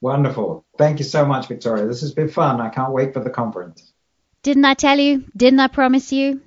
Wonderful. 0.00 0.64
Thank 0.76 0.98
you 0.98 1.04
so 1.04 1.24
much, 1.24 1.46
Victoria. 1.48 1.86
This 1.86 2.00
has 2.00 2.12
been 2.12 2.28
fun. 2.28 2.60
I 2.60 2.70
can't 2.70 2.92
wait 2.92 3.14
for 3.14 3.20
the 3.20 3.30
conference. 3.30 3.92
Didn't 4.42 4.64
I 4.64 4.74
tell 4.74 4.98
you? 4.98 5.24
Didn't 5.36 5.60
I 5.60 5.68
promise 5.68 6.12
you? 6.12 6.40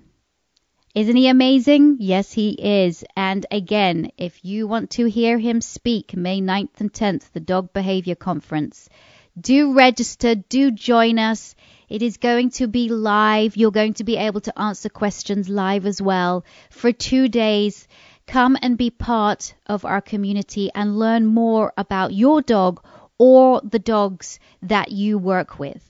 Isn't 0.95 1.15
he 1.15 1.27
amazing? 1.27 1.97
Yes, 1.99 2.31
he 2.31 2.49
is. 2.51 3.03
And 3.15 3.45
again, 3.49 4.11
if 4.17 4.43
you 4.45 4.67
want 4.67 4.91
to 4.91 5.05
hear 5.05 5.39
him 5.39 5.61
speak 5.61 6.15
May 6.15 6.39
9th 6.39 6.81
and 6.81 6.93
10th, 6.93 7.31
the 7.31 7.39
Dog 7.39 7.73
Behavior 7.73 8.15
Conference, 8.15 8.89
do 9.39 9.73
register, 9.73 10.35
do 10.35 10.71
join 10.71 11.17
us. 11.19 11.55
It 11.89 12.01
is 12.01 12.17
going 12.17 12.51
to 12.51 12.67
be 12.67 12.89
live. 12.89 13.57
You're 13.57 13.71
going 13.71 13.95
to 13.95 14.03
be 14.03 14.17
able 14.17 14.41
to 14.41 14.59
answer 14.59 14.89
questions 14.89 15.49
live 15.49 15.85
as 15.85 16.01
well 16.01 16.45
for 16.69 16.91
two 16.91 17.27
days. 17.27 17.87
Come 18.25 18.57
and 18.61 18.77
be 18.77 18.89
part 18.89 19.53
of 19.67 19.85
our 19.85 20.01
community 20.01 20.71
and 20.73 20.97
learn 20.97 21.25
more 21.25 21.73
about 21.77 22.13
your 22.13 22.41
dog 22.41 22.83
or 23.17 23.61
the 23.63 23.79
dogs 23.79 24.39
that 24.61 24.91
you 24.91 25.17
work 25.17 25.59
with. 25.59 25.89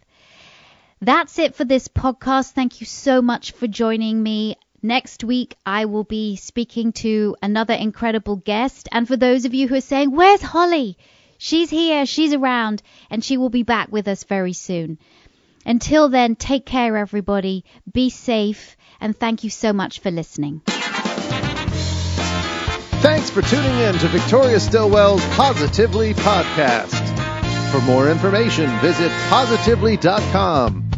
That's 1.02 1.38
it 1.38 1.56
for 1.56 1.66
this 1.66 1.88
podcast. 1.88 2.52
Thank 2.52 2.80
you 2.80 2.86
so 2.88 3.22
much 3.22 3.52
for 3.52 3.68
joining 3.68 4.24
me. 4.24 4.56
Next 4.82 5.24
week, 5.24 5.56
I 5.66 5.86
will 5.86 6.04
be 6.04 6.36
speaking 6.38 6.92
to 6.94 7.36
another 7.42 7.74
incredible 7.74 8.38
guest. 8.38 8.90
And 8.92 9.08
for 9.08 9.16
those 9.16 9.46
of 9.46 9.54
you 9.54 9.68
who 9.68 9.76
are 9.76 9.82
saying, 9.82 10.12
Where's 10.12 10.42
Holly? 10.42 10.98
She's 11.44 11.70
here, 11.70 12.06
she's 12.06 12.32
around, 12.34 12.82
and 13.10 13.22
she 13.22 13.36
will 13.36 13.50
be 13.50 13.64
back 13.64 13.92
with 13.92 14.08
us 14.08 14.24
very 14.24 14.54
soon. 14.54 14.98
Until 15.66 16.08
then, 16.08 16.38
take 16.38 16.66
care, 16.66 16.96
everybody. 16.96 17.66
Be 17.92 18.10
safe, 18.12 18.78
and 19.02 19.14
thank 19.14 19.44
you 19.44 19.50
so 19.50 19.74
much 19.74 20.00
for 20.00 20.10
listening. 20.10 20.62
Thanks 23.02 23.30
for 23.30 23.42
tuning 23.42 23.78
in 23.78 23.96
to 23.96 24.08
Victoria 24.08 24.58
Stilwell's 24.58 25.26
Positively 25.36 26.14
podcast. 26.14 26.96
For 27.74 27.82
more 27.82 28.10
information, 28.10 28.70
visit 28.80 29.12
positively.com. 29.28 30.90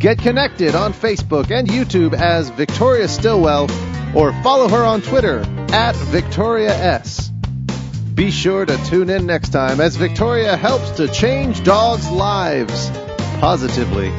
Get 0.00 0.18
connected 0.18 0.74
on 0.74 0.92
Facebook 0.92 1.52
and 1.52 1.68
YouTube 1.68 2.14
as 2.14 2.50
Victoria 2.50 3.06
Stilwell, 3.06 3.70
or 4.12 4.32
follow 4.42 4.66
her 4.66 4.82
on 4.82 5.02
Twitter 5.02 5.38
at 5.72 5.94
Victoria 5.94 6.74
S. 6.74 7.30
Be 8.14 8.30
sure 8.30 8.64
to 8.64 8.76
tune 8.84 9.10
in 9.10 9.26
next 9.26 9.48
time 9.48 9.80
as 9.80 9.96
Victoria 9.96 10.56
helps 10.56 10.92
to 10.98 11.08
change 11.08 11.64
dogs' 11.64 12.08
lives 12.08 12.88
positively. 13.40 14.12